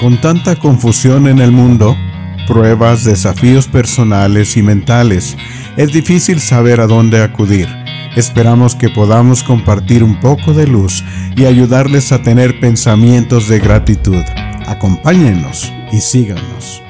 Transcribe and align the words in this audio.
Con 0.00 0.20
tanta 0.20 0.56
confusión 0.56 1.26
en 1.26 1.38
el 1.38 1.52
mundo, 1.52 1.96
pruebas, 2.46 3.04
desafíos 3.04 3.66
personales 3.66 4.58
y 4.58 4.62
mentales, 4.62 5.36
es 5.78 5.90
difícil 5.90 6.40
saber 6.40 6.80
a 6.80 6.86
dónde 6.86 7.22
acudir. 7.22 7.66
Esperamos 8.14 8.74
que 8.74 8.90
podamos 8.90 9.42
compartir 9.42 10.04
un 10.04 10.20
poco 10.20 10.52
de 10.52 10.66
luz 10.66 11.02
y 11.34 11.46
ayudarles 11.46 12.12
a 12.12 12.22
tener 12.22 12.60
pensamientos 12.60 13.48
de 13.48 13.58
gratitud. 13.58 14.22
Acompáñenos 14.66 15.72
y 15.90 16.00
síganos. 16.00 16.85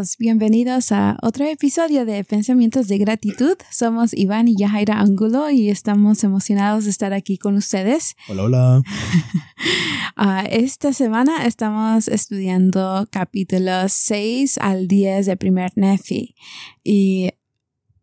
Todos, 0.00 0.16
bienvenidos 0.16 0.92
a 0.92 1.18
otro 1.20 1.44
episodio 1.44 2.06
de 2.06 2.24
Pensamientos 2.24 2.88
de 2.88 2.96
Gratitud. 2.96 3.58
Somos 3.70 4.14
Iván 4.14 4.48
y 4.48 4.56
Yahaira 4.56 4.98
Angulo 4.98 5.50
y 5.50 5.68
estamos 5.68 6.24
emocionados 6.24 6.84
de 6.84 6.90
estar 6.90 7.12
aquí 7.12 7.36
con 7.36 7.56
ustedes. 7.56 8.14
Hola, 8.28 8.44
hola. 8.44 8.82
Uh, 10.16 10.46
esta 10.50 10.94
semana 10.94 11.44
estamos 11.44 12.08
estudiando 12.08 13.08
capítulos 13.10 13.92
6 13.92 14.56
al 14.58 14.88
10 14.88 15.26
de 15.26 15.36
primer 15.36 15.72
Nefi 15.76 16.34
y 16.82 17.32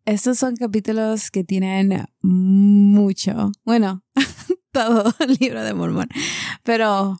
estos 0.05 0.37
son 0.37 0.55
capítulos 0.55 1.31
que 1.31 1.43
tienen 1.43 2.05
mucho, 2.21 3.51
bueno, 3.65 4.03
todo 4.71 5.15
el 5.19 5.37
libro 5.39 5.63
de 5.63 5.73
Mormón, 5.73 6.09
pero 6.63 7.17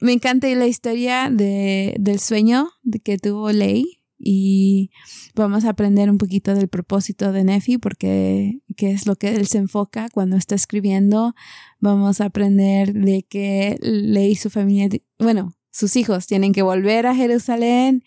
me 0.00 0.12
encanta 0.12 0.48
la 0.48 0.66
historia 0.66 1.30
de, 1.30 1.94
del 1.98 2.18
sueño 2.18 2.68
que 3.04 3.18
tuvo 3.18 3.50
Ley 3.50 4.02
y 4.18 4.90
vamos 5.34 5.64
a 5.64 5.70
aprender 5.70 6.10
un 6.10 6.18
poquito 6.18 6.54
del 6.54 6.68
propósito 6.68 7.32
de 7.32 7.44
Nefi 7.44 7.78
porque 7.78 8.60
qué 8.76 8.90
es 8.90 9.06
lo 9.06 9.16
que 9.16 9.34
él 9.34 9.46
se 9.46 9.58
enfoca 9.58 10.08
cuando 10.10 10.36
está 10.36 10.54
escribiendo. 10.54 11.34
Vamos 11.80 12.20
a 12.20 12.26
aprender 12.26 12.92
de 12.92 13.22
que 13.22 13.76
Ley 13.80 14.32
y 14.32 14.36
su 14.36 14.50
familia, 14.50 14.88
bueno, 15.18 15.54
sus 15.70 15.96
hijos 15.96 16.26
tienen 16.26 16.52
que 16.52 16.62
volver 16.62 17.06
a 17.06 17.14
Jerusalén, 17.14 18.02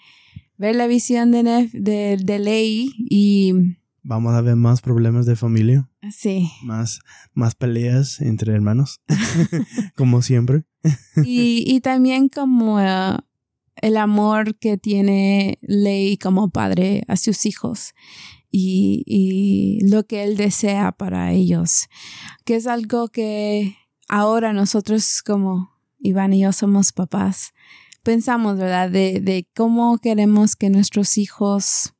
ver 0.57 0.75
la 0.75 0.87
visión 0.87 1.31
de, 1.31 1.43
Nef, 1.43 1.71
de, 1.73 2.17
de 2.17 2.39
Ley 2.39 2.91
y 2.97 3.53
Vamos 4.03 4.33
a 4.33 4.41
ver 4.41 4.55
más 4.55 4.81
problemas 4.81 5.25
de 5.25 5.35
familia. 5.35 5.89
Sí. 6.11 6.49
Más, 6.63 6.99
más 7.33 7.55
peleas 7.55 8.21
entre 8.21 8.53
hermanos, 8.53 9.01
como 9.95 10.21
siempre. 10.21 10.63
y, 11.23 11.63
y 11.67 11.81
también 11.81 12.29
como 12.29 12.75
uh, 12.77 13.17
el 13.75 13.97
amor 13.97 14.57
que 14.57 14.77
tiene 14.77 15.57
Ley 15.61 16.17
como 16.17 16.49
padre 16.49 17.03
a 17.07 17.17
sus 17.17 17.45
hijos 17.45 17.93
y, 18.51 19.03
y 19.05 19.87
lo 19.89 20.05
que 20.05 20.23
él 20.23 20.37
desea 20.37 20.91
para 20.91 21.31
ellos, 21.31 21.87
que 22.45 22.55
es 22.55 22.67
algo 22.67 23.09
que 23.09 23.75
ahora 24.07 24.53
nosotros 24.53 25.21
como 25.21 25.71
Iván 25.99 26.33
y 26.33 26.41
yo 26.41 26.53
somos 26.53 26.91
papás, 26.91 27.53
pensamos, 28.03 28.57
¿verdad? 28.57 28.89
De, 28.89 29.19
de 29.19 29.47
cómo 29.55 29.97
queremos 29.99 30.55
que 30.55 30.69
nuestros 30.69 31.17
hijos 31.17 31.93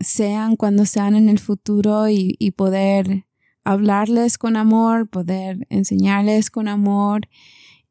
sean 0.00 0.56
cuando 0.56 0.86
sean 0.86 1.14
en 1.14 1.28
el 1.28 1.38
futuro 1.38 2.08
y, 2.08 2.52
poder 2.56 3.26
hablarles 3.64 4.38
con 4.38 4.56
amor, 4.56 5.08
poder 5.08 5.66
enseñarles 5.68 6.50
con 6.50 6.66
amor 6.66 7.28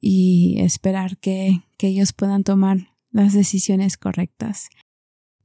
y 0.01 0.59
esperar 0.59 1.17
que, 1.17 1.61
que 1.77 1.87
ellos 1.87 2.13
puedan 2.13 2.43
tomar 2.43 2.95
las 3.11 3.33
decisiones 3.33 3.97
correctas. 3.97 4.69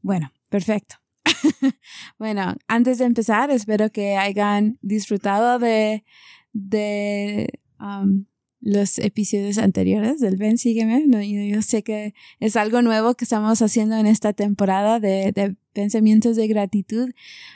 Bueno, 0.03 0.33
perfecto. 0.49 0.97
bueno, 2.19 2.55
antes 2.69 2.99
de 2.99 3.05
empezar, 3.05 3.51
espero 3.51 3.91
que 3.91 4.17
hayan 4.17 4.79
disfrutado 4.83 5.59
de, 5.59 6.05
de 6.53 7.61
um, 7.81 8.25
los 8.61 8.99
episodios 8.99 9.59
anteriores 9.59 10.21
del 10.21 10.37
Ven, 10.37 10.57
sígueme. 10.57 11.05
Yo, 11.07 11.21
yo, 11.57 11.63
sé 11.63 11.83
que 11.83 12.15
es 12.41 12.57
algo 12.57 12.81
nuevo 12.83 13.15
que 13.15 13.25
estamos 13.25 13.61
haciendo 13.61 13.97
en 13.97 14.07
esta 14.07 14.33
temporada 14.33 15.01
de, 15.01 15.33
de, 15.33 15.57
pensamientos 15.75 16.37
de 16.37 16.49
gratitud, 16.49 17.11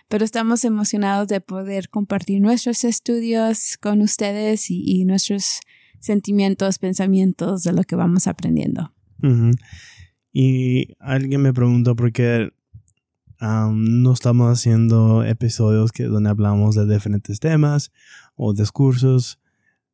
pero 0.09 0.25
estamos 0.25 0.65
emocionados 0.65 1.29
de 1.29 1.41
poder 1.41 1.89
compartir 1.89 2.43
nuestros 2.43 2.85
estudios 2.85 3.79
con 3.81 4.03
ustedes 4.03 4.71
y, 4.71 5.05
nuestros 5.07 5.61
sentimientos, 6.01 6.79
pensamientos 6.79 7.63
de 7.63 7.73
lo 7.73 7.85
que 7.85 7.97
vamos 7.97 8.27
aprendiendo. 8.27 8.93
Y 10.33 10.95
alguien 11.01 11.41
me 11.41 11.55
preguntó 11.55 11.97
por 11.97 12.13
qué 12.13 12.53
um, 13.41 14.03
no 14.03 14.13
estamos 14.13 14.53
haciendo 14.53 15.25
episodios 15.25 15.93
que, 15.93 16.05
donde 16.05 16.31
hablamos 16.31 16.75
de 16.75 16.87
diferentes 16.87 17.41
temas 17.41 17.91
o 18.37 18.53
discursos 18.53 19.41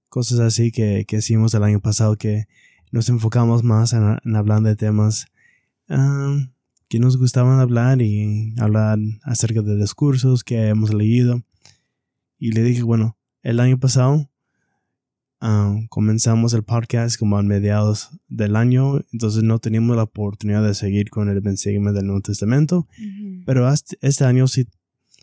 cosas 0.09 0.41
así 0.41 0.71
que, 0.71 1.05
que 1.06 1.17
hicimos 1.17 1.55
el 1.55 1.65
año 1.65 1.81
pasado 1.81 2.17
que 2.17 2.47
nos 2.93 3.09
enfocamos 3.09 3.65
más 3.65 3.93
en, 3.93 4.19
en 4.25 4.37
hablar 4.37 4.62
de 4.62 4.77
temas 4.77 5.27
que 6.94 7.00
nos 7.00 7.16
gustaban 7.16 7.59
hablar 7.59 8.00
y 8.03 8.55
hablar 8.56 9.00
acerca 9.25 9.62
de 9.62 9.75
discursos 9.75 10.44
que 10.44 10.69
hemos 10.69 10.94
leído. 10.94 11.43
Y 12.38 12.53
le 12.53 12.62
dije, 12.62 12.84
bueno, 12.84 13.19
el 13.43 13.59
año 13.59 13.81
pasado 13.81 14.31
um, 15.41 15.88
comenzamos 15.88 16.55
el 16.55 16.62
podcast 16.62 17.19
como 17.19 17.37
a 17.37 17.43
mediados 17.43 18.10
del 18.28 18.55
año, 18.55 19.00
entonces 19.12 19.43
no 19.43 19.59
teníamos 19.59 19.97
la 19.97 20.05
oportunidad 20.05 20.65
de 20.65 20.72
seguir 20.72 21.10
con 21.10 21.28
el 21.28 21.41
Bensígueme 21.41 21.91
del 21.91 22.06
Nuevo 22.06 22.21
Testamento, 22.21 22.87
uh 22.87 23.03
-huh. 23.03 23.43
pero 23.44 23.69
este 24.00 24.25
año 24.25 24.47
sí 24.47 24.69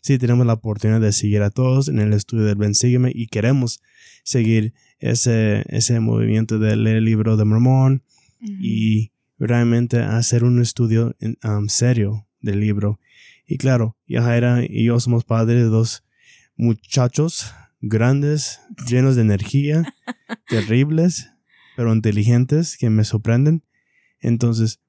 sí 0.02 0.18
tenemos 0.18 0.46
la 0.46 0.54
oportunidad 0.54 1.00
de 1.00 1.14
seguir 1.14 1.42
a 1.42 1.52
todos 1.52 1.88
en 1.88 2.00
el 2.00 2.12
estudio 2.12 2.44
del 2.44 2.58
Bensígueme 2.58 3.14
y 3.16 3.28
queremos 3.28 3.80
seguir 4.26 4.74
ese, 5.00 5.64
ese 5.70 6.02
movimiento 6.02 6.60
de 6.60 6.76
leer 6.76 6.98
el 6.98 7.06
libro 7.06 7.38
de 7.38 7.46
Mormón 7.46 8.04
uh 8.42 8.46
-huh. 8.46 8.58
y 8.60 9.12
realmente 9.48 10.00
hacer 10.00 10.44
un 10.44 10.62
estudio 10.62 11.16
um, 11.44 11.68
serio 11.68 12.28
del 12.42 12.60
libro. 12.60 13.00
Y 13.48 13.58
claro, 13.58 13.98
Yajaira 14.08 14.64
y 14.64 14.86
yo 14.86 15.00
somos 15.00 15.26
padres 15.26 15.64
de 15.64 15.70
dos 15.70 16.04
muchachos 16.56 17.52
grandes, 17.82 18.62
llenos 18.88 19.16
de 19.16 19.24
energía, 19.24 19.92
terribles, 20.48 21.32
pero 21.76 21.94
inteligentes, 21.94 22.78
que 22.78 22.92
me 22.92 23.04
sorprenden. 23.04 23.64
Entonces, 24.20 24.80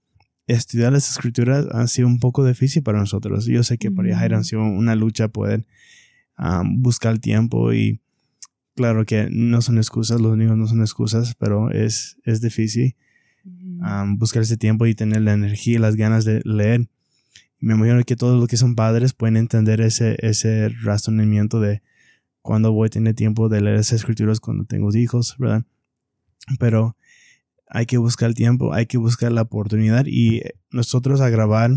estudiar 0.47 0.93
las 0.93 1.11
escrituras 1.11 1.67
ha 1.73 1.87
sido 1.87 2.07
un 2.07 2.21
poco 2.21 2.45
difícil 2.45 2.83
para 2.83 2.99
nosotros. 2.99 3.47
Yo 3.47 3.63
sé 3.63 3.79
que 3.79 3.91
para 3.91 4.11
Yajaira 4.11 4.39
ha 4.39 4.45
sido 4.45 4.63
una 4.63 4.95
lucha 4.95 5.29
poder 5.29 5.67
um, 6.39 6.83
buscar 6.83 7.15
el 7.15 7.21
tiempo 7.21 7.73
y 7.73 8.03
claro 8.77 9.07
que 9.07 9.29
no 9.31 9.63
son 9.63 9.79
excusas, 9.79 10.21
los 10.21 10.37
niños 10.37 10.59
no 10.59 10.67
son 10.67 10.83
excusas, 10.83 11.35
pero 11.39 11.71
es, 11.71 12.19
es 12.25 12.43
difícil 12.43 12.97
um, 13.45 14.19
buscar 14.19 14.43
ese 14.43 14.57
tiempo 14.57 14.87
y 14.87 14.95
tener 14.95 15.23
la 15.23 15.33
energía 15.33 15.77
y 15.77 15.79
las 15.79 15.97
ganas 15.97 16.25
de 16.25 16.41
leer. 16.45 16.89
Me 17.59 17.75
imagino 17.75 18.03
que 18.05 18.17
todos 18.17 18.39
los 18.39 18.49
que 18.49 18.57
son 18.57 18.75
padres 18.75 19.13
pueden 19.13 19.37
entender 19.37 19.81
ese, 19.81 20.17
ese 20.21 20.69
razonamiento 20.69 21.61
de 21.61 21.83
cuando 22.41 22.73
voy 22.73 22.87
a 22.87 22.91
tener 22.91 23.15
tiempo 23.15 23.49
de 23.49 23.61
leer 23.61 23.77
esas 23.77 24.01
escrituras 24.01 24.41
cuando 24.41 24.65
tengo 24.65 24.95
hijos, 24.95 25.37
¿verdad? 25.39 25.65
Pero 26.59 26.97
hay 27.69 27.87
que 27.87 27.99
buscar 27.99 28.29
el 28.29 28.35
tiempo, 28.35 28.75
hay 28.75 28.87
que 28.87 28.99
buscar 28.99 29.33
la 29.33 29.43
oportunidad 29.43 30.07
y 30.07 30.43
nosotros 30.71 31.21
a 31.21 31.31
grabar 31.31 31.71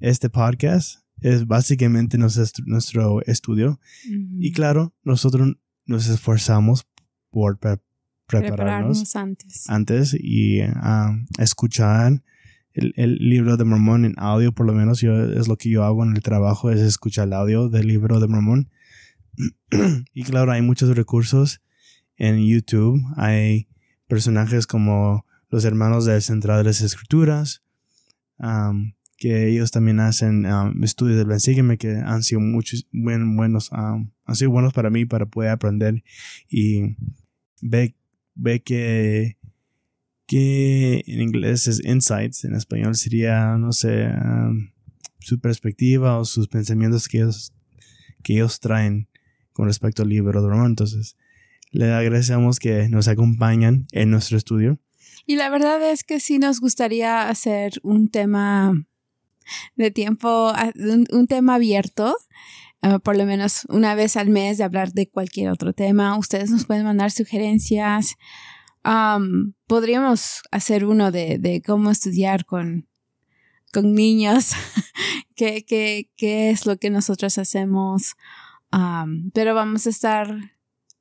este 0.00 0.28
podcast 0.30 1.00
es 1.20 1.46
básicamente 1.46 2.18
nuestro, 2.18 3.22
estudio 3.22 3.70
uh 3.70 4.10
-huh. 4.10 4.28
y 4.38 4.52
claro, 4.52 4.94
nosotros 5.02 5.56
nos 5.86 6.08
esforzamos 6.08 6.86
por 7.30 7.58
pre 7.58 7.78
prepararnos, 8.28 9.02
prepararnos, 9.02 9.16
antes. 9.16 9.64
antes 9.68 10.16
y 10.18 10.60
um, 10.60 11.26
escuchar 11.38 12.22
el, 12.74 12.92
el, 12.96 13.16
libro 13.16 13.56
de 13.56 13.64
Mormón 13.64 14.04
en 14.04 14.14
audio, 14.18 14.52
por 14.52 14.66
lo 14.66 14.72
menos 14.72 15.00
yo, 15.00 15.32
es 15.32 15.48
lo 15.48 15.56
que 15.56 15.70
yo 15.70 15.82
hago 15.82 16.04
en 16.04 16.14
el 16.14 16.22
trabajo, 16.22 16.70
es 16.70 16.80
escuchar 16.80 17.26
el 17.26 17.32
audio 17.32 17.68
del 17.68 17.88
libro 17.88 18.20
de 18.20 18.28
Mormón. 18.28 18.70
y 20.14 20.22
claro, 20.24 20.52
hay 20.52 20.62
muchos 20.62 20.94
recursos 20.94 21.62
en 22.16 22.44
YouTube, 22.46 23.00
hay 23.16 23.68
personajes 24.06 24.66
como 24.66 25.24
los 25.48 25.64
hermanos 25.64 26.04
de 26.04 26.20
Central 26.20 26.58
de 26.58 26.64
las 26.64 26.82
Escrituras, 26.82 27.62
um, 28.38 28.92
que 29.16 29.48
ellos 29.48 29.70
también 29.70 30.00
hacen 30.00 30.46
um, 30.46 30.84
estudios 30.84 31.18
del 31.18 31.26
Bensígueme 31.26 31.78
que 31.78 31.96
han 31.96 32.22
sido 32.22 32.40
muchos 32.40 32.86
buen, 32.92 33.36
buenos, 33.36 33.72
um, 33.72 34.10
han 34.24 34.36
sido 34.36 34.50
buenos 34.50 34.72
para 34.72 34.90
mí 34.90 35.06
para 35.06 35.26
poder 35.26 35.50
aprender 35.50 36.04
y 36.48 36.96
ve, 37.60 37.96
ve 38.38 38.62
que, 38.62 39.36
que 40.26 41.02
en 41.06 41.20
inglés 41.20 41.66
es 41.66 41.84
insights, 41.84 42.44
en 42.44 42.54
español 42.54 42.94
sería, 42.94 43.58
no 43.58 43.72
sé, 43.72 44.08
su 45.18 45.40
perspectiva 45.40 46.18
o 46.18 46.24
sus 46.24 46.48
pensamientos 46.48 47.08
que 47.08 47.18
ellos, 47.18 47.52
que 48.22 48.34
ellos 48.34 48.60
traen 48.60 49.08
con 49.52 49.66
respecto 49.66 50.02
al 50.02 50.08
libro 50.08 50.40
de 50.40 50.48
Román. 50.48 50.68
Entonces, 50.68 51.16
le 51.70 51.92
agradecemos 51.92 52.58
que 52.58 52.88
nos 52.88 53.08
acompañan 53.08 53.86
en 53.92 54.10
nuestro 54.10 54.38
estudio. 54.38 54.78
Y 55.26 55.36
la 55.36 55.50
verdad 55.50 55.82
es 55.90 56.04
que 56.04 56.20
sí 56.20 56.38
nos 56.38 56.60
gustaría 56.60 57.28
hacer 57.28 57.72
un 57.82 58.08
tema 58.08 58.86
de 59.76 59.90
tiempo, 59.90 60.52
un, 60.76 61.06
un 61.10 61.26
tema 61.26 61.56
abierto, 61.56 62.16
uh, 62.82 63.00
por 63.00 63.16
lo 63.16 63.24
menos 63.26 63.66
una 63.68 63.94
vez 63.94 64.16
al 64.16 64.28
mes 64.28 64.58
de 64.58 64.64
hablar 64.64 64.92
de 64.92 65.08
cualquier 65.08 65.50
otro 65.50 65.72
tema. 65.72 66.16
Ustedes 66.18 66.50
nos 66.50 66.64
pueden 66.64 66.84
mandar 66.84 67.10
sugerencias. 67.10 68.16
Um, 68.84 69.52
podríamos 69.66 70.42
hacer 70.50 70.84
uno 70.84 71.10
de, 71.10 71.38
de 71.38 71.62
cómo 71.62 71.90
estudiar 71.90 72.44
con, 72.44 72.88
con 73.72 73.94
niños, 73.94 74.52
qué, 75.36 75.64
qué, 75.64 76.10
qué 76.16 76.50
es 76.50 76.66
lo 76.66 76.78
que 76.78 76.90
nosotros 76.90 77.38
hacemos, 77.38 78.14
um, 78.72 79.30
pero 79.32 79.54
vamos 79.54 79.86
a 79.86 79.90
estar 79.90 80.34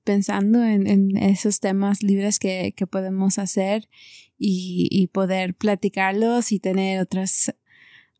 pensando 0.03 0.63
en, 0.63 0.87
en 0.87 1.17
esos 1.17 1.59
temas 1.59 2.01
libres 2.01 2.39
que, 2.39 2.73
que 2.75 2.87
podemos 2.87 3.37
hacer 3.39 3.89
y, 4.37 4.87
y, 4.89 5.07
poder 5.07 5.53
platicarlos 5.55 6.51
y 6.51 6.59
tener 6.59 7.01
otros 7.01 7.53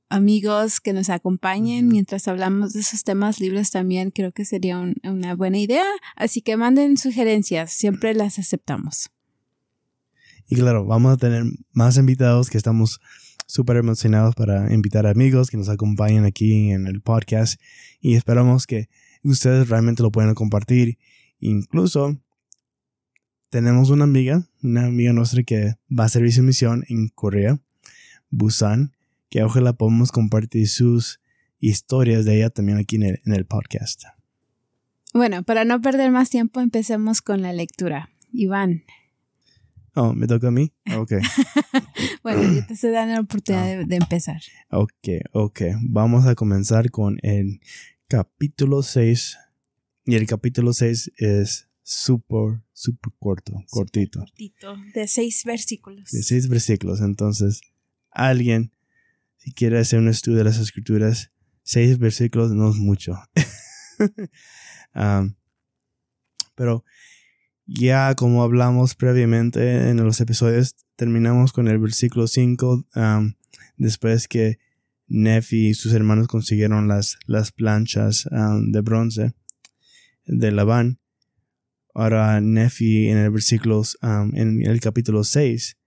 amigos 0.09 0.80
que 0.80 0.94
nos 0.94 1.09
acompañen 1.09 1.88
mientras 1.88 2.27
hablamos 2.27 2.74
de 2.74 2.80
esos 2.80 3.04
temas 3.04 3.39
libres 3.39 3.71
también 3.71 4.12
creo 4.12 4.31
que 4.31 4.45
sería 4.45 4.77
un, 4.80 4.95
una 5.04 5.36
buena 5.36 5.59
idea. 5.59 5.86
Así 6.15 6.42
que 6.42 6.57
manden 6.57 6.98
sugerencias 6.98 7.71
siempre 7.71 8.13
las 8.13 8.39
aceptamos. 8.39 9.09
Y 10.48 10.56
claro, 10.56 10.86
vamos 10.86 11.13
a 11.13 11.18
tener 11.18 11.44
más 11.74 11.98
invitados 11.98 12.50
que 12.50 12.57
estamos 12.57 13.00
súper 13.48 13.77
emocionados 13.77 14.36
para 14.36 14.74
invitar 14.74 15.06
amigos 15.07 15.50
que 15.50 15.57
nos 15.57 15.69
acompañen 15.69 16.25
aquí 16.25 16.71
en 16.71 16.88
el 16.88 17.01
podcast. 17.01 17.60
Y 18.00 18.15
esperamos 18.15 18.68
que 18.68 18.89
ustedes 19.24 19.68
realmente 19.69 20.03
lo 20.03 20.12
puedan 20.12 20.33
compartir. 20.36 20.98
Incluso 21.39 22.18
tenemos 23.50 23.89
una 23.89 24.03
amiga, 24.03 24.48
una 24.62 24.86
amiga 24.86 25.13
nuestra 25.13 25.44
que 25.44 25.75
va 25.88 26.06
a 26.06 26.10
servir 26.10 26.33
su 26.33 26.44
misión 26.44 26.83
en 26.89 27.10
Corea, 27.10 27.60
Busan, 28.30 28.94
que 29.29 29.44
ojalá 29.44 29.74
podamos 29.74 30.12
compartir 30.12 30.68
sus 30.68 31.19
historias 31.59 32.25
de 32.25 32.38
ella 32.38 32.50
también 32.50 32.77
aquí 32.77 32.97
en 32.97 33.03
el, 33.03 33.21
en 33.25 33.33
el 33.33 33.45
podcast. 33.45 34.03
Bueno, 35.13 35.44
para 35.44 35.65
no 35.65 35.81
perder 35.81 36.12
más 36.12 36.29
tiempo, 36.29 36.59
empecemos 36.59 37.21
con 37.21 37.41
la 37.41 37.53
lectura. 37.53 38.09
Iván, 38.31 38.83
Oh, 40.00 40.13
¿me 40.13 40.27
toca 40.27 40.50
a 40.50 40.51
mí? 40.51 40.71
Ok. 40.95 41.13
bueno, 42.21 42.44
yo 42.53 42.63
te 42.68 42.75
estoy 42.75 42.91
dando 42.91 43.15
la 43.15 43.21
oportunidad 43.21 43.83
de, 43.83 43.95
empezar. 43.95 44.39
Ok, 44.69 44.94
ok. 45.31 45.62
Vamos 45.81 46.27
a 46.27 46.35
comenzar 46.35 46.91
con 46.91 47.18
el 47.24 47.59
capítulo 48.07 48.83
6. 48.83 49.38
Y 50.06 50.13
el 50.13 50.27
capítulo 50.27 50.71
6 50.74 51.13
es 51.18 51.68
súper, 51.81 52.62
súper 52.74 53.12
corto, 53.18 53.53
cortito. 53.71 54.19
Cortito, 54.19 54.77
de 54.94 55.07
seis 55.07 55.44
versículos. 55.45 56.12
De 56.12 56.21
seis 56.21 56.47
versículos. 56.47 57.01
Entonces, 57.01 57.62
alguien, 58.12 58.71
si 59.47 59.53
quiere 59.53 59.79
hacer 59.79 59.99
un 59.99 60.09
estudio 60.09 60.39
de 60.39 60.44
las 60.44 60.59
escrituras, 60.59 61.31
seis 61.63 61.97
versículos 61.97 62.51
no 62.51 62.69
es 62.69 62.75
mucho. 62.75 63.17
pero 66.55 66.83
ya 67.65 68.13
como 68.15 68.44
hablamos 68.44 68.94
previamente 68.95 69.89
en 69.89 70.03
los 70.03 70.19
episodios, 70.19 70.75
terminamos 70.97 71.53
con 71.53 71.69
el 71.69 71.79
versículo 71.79 72.27
5, 72.27 72.88
después 73.77 74.27
que 74.27 74.59
Nefi 75.07 75.69
y 75.69 75.73
sus 75.75 75.93
hermanos 75.93 76.27
consiguieron 76.27 76.89
las, 76.89 77.17
las 77.25 77.53
planchas 77.53 78.27
de 78.29 78.81
bronce 78.81 79.33
de 80.25 80.51
Labán. 80.51 81.00
Ahora 81.93 82.41
Nefi 82.41 83.07
en 83.07 83.17
el 83.17 83.31
versículo, 83.31 83.83
en 84.01 84.65
el 84.65 84.81
capítulo 84.81 85.23
6, 85.23 85.77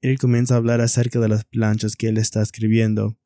él 0.00 0.18
comienza 0.18 0.54
a 0.54 0.58
hablar 0.58 0.80
acerca 0.80 1.18
de 1.18 1.28
las 1.28 1.44
planchas 1.44 1.96
que 1.96 2.08
él 2.08 2.18
está 2.18 2.42
escribiendo 2.42 3.16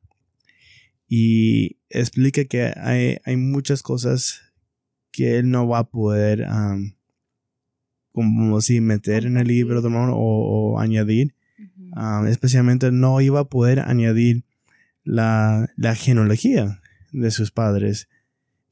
y 1.15 1.77
explica 1.91 2.45
que 2.47 2.73
hay, 2.75 3.19
hay 3.25 3.37
muchas 3.37 3.83
cosas 3.83 4.41
que 5.11 5.39
él 5.39 5.51
no 5.51 5.69
va 5.69 5.81
a 5.81 5.91
poder 5.91 6.47
como 8.13 8.61
si 8.63 8.81
meter 8.81 9.27
en 9.27 9.37
el 9.37 9.47
libro 9.47 9.83
de 9.83 9.91
o, 9.93 10.79
añadir. 10.81 11.35
Especialmente 12.27 12.91
no 12.91 13.21
iba 13.21 13.41
a 13.41 13.49
poder 13.49 13.81
añadir 13.81 14.47
la, 15.05 15.69
la, 15.77 15.95
genealogía 15.95 16.81
de 17.13 17.31
sus 17.31 17.51
padres. 17.51 18.09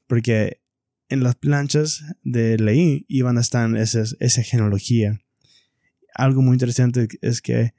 Porque 0.07 0.61
en 1.09 1.21
las 1.21 1.35
planchas 1.35 2.03
de 2.23 2.57
ley 2.57 3.05
iban 3.07 3.37
a 3.37 3.41
estar 3.41 3.75
esas, 3.77 4.17
esa 4.19 4.41
genealogía. 4.41 5.21
Algo 6.15 6.41
muy 6.41 6.53
interesante 6.53 7.07
es 7.21 7.41
que 7.41 7.75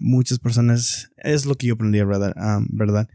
muchas 0.00 0.38
personas, 0.38 1.10
es 1.16 1.46
lo 1.46 1.54
que 1.54 1.68
yo 1.68 1.74
aprendí, 1.74 1.98
¿verdad? 2.02 2.34
¿verdad? 2.68 3.08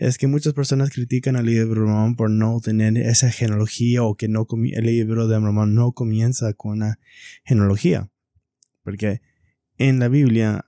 es 0.00 0.16
que 0.16 0.26
muchas 0.26 0.54
personas 0.54 0.88
critican 0.88 1.36
al 1.36 1.44
libro 1.44 1.82
de 1.82 1.86
Mormón 1.86 2.16
por 2.16 2.30
no 2.30 2.58
tener 2.62 2.96
esa 2.96 3.30
genealogía 3.30 4.02
o 4.02 4.14
que 4.16 4.28
no 4.28 4.46
el 4.72 4.86
libro 4.86 5.28
de 5.28 5.38
Mormón 5.38 5.74
no 5.74 5.92
comienza 5.92 6.54
con 6.54 6.72
una 6.72 6.98
genealogía. 7.44 8.08
Porque 8.82 9.20
en 9.76 9.98
la 9.98 10.08
Biblia 10.08 10.64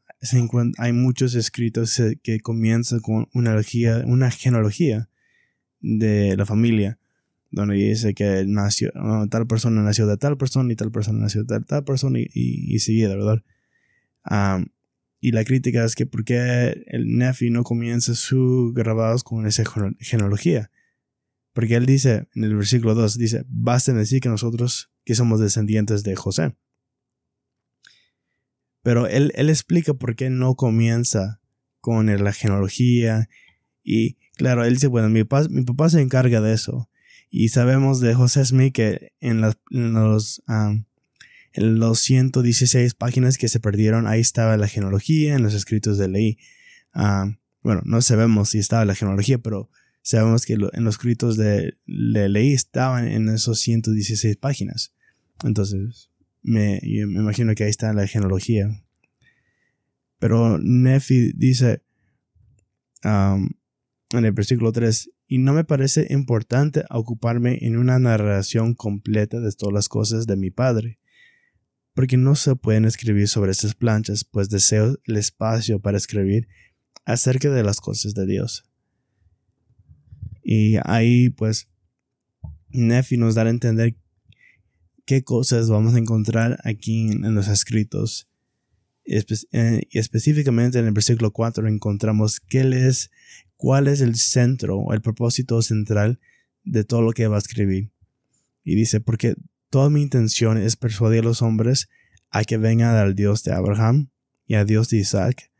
hay 0.76 0.92
muchos 0.92 1.34
escritos 1.34 1.98
que 2.22 2.40
comienzan 2.40 3.00
con 3.00 3.30
una, 3.32 3.62
genealogía 4.30 5.08
de 5.80 6.36
la 6.36 6.44
familia, 6.44 6.98
donde 7.50 7.76
dice 7.76 8.12
que 8.12 8.44
nació, 8.46 8.92
tal 9.30 9.46
persona 9.46 9.82
nació 9.82 10.06
de 10.06 10.18
tal 10.18 10.36
persona 10.36 10.70
y 10.70 10.76
tal 10.76 10.92
persona 10.92 11.20
nació 11.20 11.44
de 11.44 11.60
tal, 11.60 11.84
persona 11.84 12.18
y, 12.18 12.28
y, 12.34 12.76
y 12.76 13.06
¿verdad? 13.06 13.42
Y 15.20 15.30
la 15.30 15.44
crítica 15.44 15.84
es 15.84 15.94
que 15.94 16.06
por 16.06 16.24
qué 16.24 16.84
el 16.86 17.16
Nefi 17.16 17.50
no 17.50 17.62
comienza 17.62 18.14
sus 18.14 18.74
grabados 18.74 19.22
con 19.22 19.46
esa 19.46 19.64
genealogía. 20.00 20.70
Porque 21.52 21.76
él 21.76 21.86
dice, 21.86 22.28
en 22.34 22.44
el 22.44 22.56
versículo 22.56 22.94
2, 22.94 23.18
dice, 23.18 23.44
basta 23.46 23.92
decir 23.92 24.20
que 24.20 24.28
nosotros 24.28 24.90
que 25.04 25.14
somos 25.14 25.38
descendientes 25.38 26.02
de 26.02 26.16
José. 26.16 26.56
Pero 28.82 29.06
él, 29.06 29.32
él 29.36 29.48
explica 29.48 29.94
por 29.94 30.16
qué 30.16 30.30
no 30.30 30.54
comienza 30.56 31.40
con 31.80 32.06
la 32.06 32.32
genealogía. 32.32 33.28
Y 33.84 34.14
claro, 34.36 34.64
él 34.64 34.74
dice, 34.74 34.86
bueno, 34.86 35.08
mi 35.08 35.24
papá, 35.24 35.46
mi 35.50 35.62
papá 35.62 35.90
se 35.90 36.00
encarga 36.00 36.40
de 36.40 36.54
eso. 36.54 36.88
Y 37.28 37.48
sabemos 37.48 38.00
de 38.00 38.14
José 38.14 38.44
Smith 38.44 38.74
que 38.74 39.12
en, 39.20 39.40
los 39.40 40.42
en 41.54 41.78
los 41.78 42.00
116 42.00 42.94
páginas 42.94 43.38
que 43.38 43.48
se 43.48 43.60
perdieron, 43.60 44.06
ahí 44.06 44.20
estaba 44.20 44.56
la 44.56 44.68
genealogía 44.68 45.34
en 45.34 45.42
los 45.42 45.54
escritos 45.54 45.98
de 45.98 46.08
ley. 46.08 46.38
Ah, 46.92 47.36
bueno, 47.62 47.82
no 47.84 48.00
sabemos 48.02 48.50
si 48.50 48.58
estaba 48.58 48.84
la 48.84 48.94
genealogía, 48.94 49.38
pero 49.38 49.70
sabemos 50.02 50.46
que 50.46 50.54
en 50.54 50.84
los 50.84 50.94
escritos 50.94 51.36
de, 51.36 51.74
ley 51.86 52.52
estaban 52.52 53.06
en 53.06 53.28
esos 53.28 53.60
116 53.60 54.36
páginas. 54.36 54.94
Entonces, 55.44 56.10
me, 56.42 56.80
me 56.82 57.20
imagino 57.20 57.54
que 57.54 57.64
ahí 57.64 57.70
está 57.70 57.92
la 57.92 58.06
genealogía. 58.06 58.82
Pero 60.18 60.58
Nefi 60.58 61.32
dice 61.34 61.82
en 63.02 64.24
el 64.24 64.32
versículo 64.32 64.72
3, 64.72 65.10
y 65.26 65.38
no 65.38 65.52
me 65.54 65.64
parece 65.64 66.06
importante 66.10 66.84
ocuparme 66.90 67.58
en 67.62 67.76
una 67.76 67.98
narración 67.98 68.74
completa 68.74 69.40
de 69.40 69.50
todas 69.52 69.72
las 69.72 69.88
cosas 69.88 70.26
de 70.26 70.36
mi 70.36 70.50
padre 70.50 70.98
porque 71.94 72.16
no 72.16 72.34
se 72.34 72.56
pueden 72.56 72.84
escribir 72.84 73.28
sobre 73.28 73.52
estas 73.52 73.74
planchas, 73.74 74.24
pues 74.24 74.48
deseo 74.48 74.98
el 75.04 75.16
espacio 75.16 75.80
para 75.80 75.98
escribir 75.98 76.48
acerca 77.04 77.50
de 77.50 77.62
las 77.62 77.80
cosas 77.80 78.14
de 78.14 78.26
Dios. 78.26 78.64
Y 80.42 80.76
ahí 80.84 81.30
pues 81.30 81.68
Nefi 82.70 83.16
nos 83.16 83.34
da 83.34 83.42
a 83.42 83.50
entender 83.50 83.96
qué 85.04 85.22
cosas 85.22 85.68
vamos 85.68 85.94
a 85.94 85.98
encontrar 85.98 86.58
aquí 86.64 87.10
en, 87.10 87.34
los 87.34 87.48
escritos. 87.48 88.28
Eh, 89.04 89.82
y 89.90 89.98
específicamente 89.98 90.78
en 90.78 90.86
el 90.86 90.92
versículo 90.92 91.32
4 91.32 91.66
encontramos 91.68 92.40
qué 92.40 92.60
es, 92.86 93.10
cuál 93.56 93.88
es 93.88 94.00
el 94.00 94.14
centro 94.14 94.92
el 94.92 95.02
propósito 95.02 95.60
central 95.60 96.20
de 96.64 96.84
todo 96.84 97.02
lo 97.02 97.12
que 97.12 97.26
va 97.26 97.36
a 97.36 97.40
escribir. 97.40 97.90
Y 98.64 98.76
dice, 98.76 99.00
porque 99.00 99.34
Toda 99.72 99.88
mi 99.88 100.02
intención 100.02 100.58
es 100.58 100.76
persuadir 100.76 101.20
a 101.20 101.24
los 101.24 101.40
hombres 101.40 101.88
a 102.30 102.44
que 102.44 102.58
vengan 102.58 102.94
al 102.94 103.14
Dios 103.14 103.42
de 103.42 103.52
Abraham 103.52 104.10
y 104.46 104.56
al 104.56 104.66
Dios 104.66 104.90
de 104.90 104.98
Isaac 104.98 105.50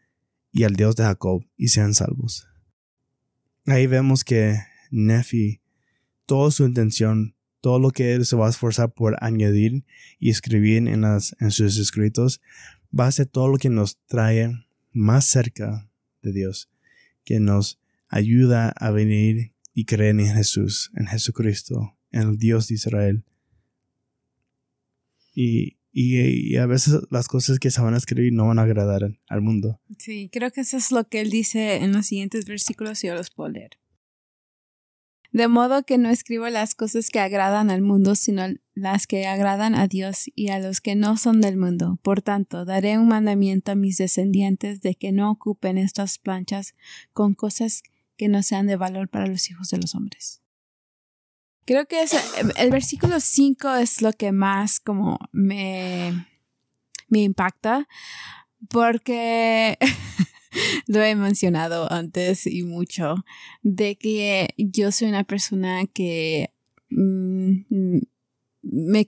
y 0.53 0.65
al 0.65 0.77
Dios 0.77 0.97
de 0.97 1.05
Jacob 1.05 1.47
y 1.57 1.69
sean 1.69 1.95
salvos. 1.95 2.47
Ahí 3.65 3.87
vemos 3.87 4.23
que 4.23 4.59
Nefi, 4.91 5.63
toda 6.27 6.51
su 6.51 6.67
intención, 6.67 7.37
todo 7.63 7.79
lo 7.79 7.91
que 7.91 8.13
él 8.13 8.27
se 8.27 8.37
va 8.37 8.49
a 8.49 8.51
esforzar 8.51 8.93
por 8.93 9.17
añadir 9.25 9.87
y 10.19 10.29
escribir 10.29 10.87
en, 10.89 11.05
en 11.05 11.51
sus 11.51 11.79
escritos, 11.79 12.43
va 12.93 13.07
a 13.07 13.13
ser 13.13 13.29
todo 13.29 13.49
lo 13.49 13.57
que 13.57 13.71
nos 13.71 13.99
trae 14.09 14.53
más 14.93 15.25
cerca 15.25 15.89
de 16.21 16.35
Dios, 16.35 16.69
que 17.25 17.41
nos 17.41 17.81
ayuda 18.11 18.75
a 18.77 18.91
venir 18.91 19.55
y 19.73 19.87
creer 19.87 20.21
en 20.21 20.35
Jesús, 20.35 20.91
en 20.97 21.07
Jesucristo, 21.07 21.97
en 22.11 22.29
el 22.29 22.37
Dios 22.37 22.69
de 22.69 22.75
Israel. 22.75 23.25
Y, 25.35 25.79
y, 25.93 26.57
a 26.57 26.67
veces 26.67 27.01
las 27.11 27.29
cosas 27.29 27.59
que 27.59 27.71
se 27.71 27.81
van 27.81 27.95
a 27.95 27.99
escribir 27.99 28.33
no 28.33 28.49
van 28.49 28.59
a 28.59 28.63
agradar 28.63 29.03
al 29.29 29.43
mundo. 29.43 29.81
Sí, 29.99 30.31
creo 30.33 30.51
que 30.51 30.63
eso 30.63 30.77
es 30.77 30.91
lo 30.91 31.05
que 31.09 31.21
él 31.21 31.31
dice 31.31 31.77
en 31.77 31.93
los 31.93 32.07
siguientes 32.07 32.45
versículos 32.47 33.03
y 33.05 33.09
yo 33.09 33.15
los 33.15 33.31
puedo 33.31 33.51
leer. 33.51 33.79
De 35.33 35.49
modo 35.49 35.83
que 35.85 35.97
no 35.97 36.11
escribo 36.11 36.47
las 36.51 36.75
cosas 36.75 37.09
que 37.09 37.19
agradan 37.19 37.71
al 37.71 37.81
mundo, 37.81 38.15
sino 38.15 38.43
las 38.75 39.07
que 39.07 39.27
agradan 39.27 39.75
a 39.75 39.89
Dios 39.89 40.31
y 40.35 40.51
a 40.51 40.59
los 40.59 40.83
que 40.83 40.95
no 40.95 41.17
son 41.17 41.41
del 41.41 41.57
mundo. 41.57 41.99
Por 42.03 42.21
tanto, 42.21 42.67
daré 42.67 42.99
un 42.99 43.09
mandamiento 43.09 43.73
a 43.73 43.75
mis 43.75 43.97
descendientes 43.97 44.83
de 44.83 44.95
que 44.95 45.11
no 45.11 45.31
ocupen 45.31 45.79
estas 45.79 46.19
planchas 46.19 46.75
con 47.15 47.33
cosas 47.33 47.83
que 48.19 48.29
no 48.29 48.43
sean 48.43 48.67
de 48.67 48.77
valor 48.77 49.09
para 49.09 49.27
los 49.27 49.49
hijos 49.51 49.71
de 49.71 49.79
los 49.79 49.95
hombres. 49.95 50.42
Creo 51.65 51.87
que 51.87 52.05
el 52.57 52.71
versículo 52.71 53.21
5 53.21 53.75
es 53.77 54.03
lo 54.03 54.13
que 54.13 54.33
más 54.33 54.81
como 54.81 55.19
me, 55.31 56.27
me 57.09 57.23
impacta 57.23 57.87
porque 58.69 59.79
lo 60.87 61.03
he 61.03 61.15
mencionado 61.15 61.91
antes 61.93 62.47
y 62.47 62.63
mucho, 62.65 63.25
de 63.63 63.97
que 63.97 64.55
yo 64.57 64.93
soy 64.93 65.09
una 65.09 65.25
persona 65.25 65.87
que 65.87 66.53
mm, 66.91 67.99
me 68.63 69.07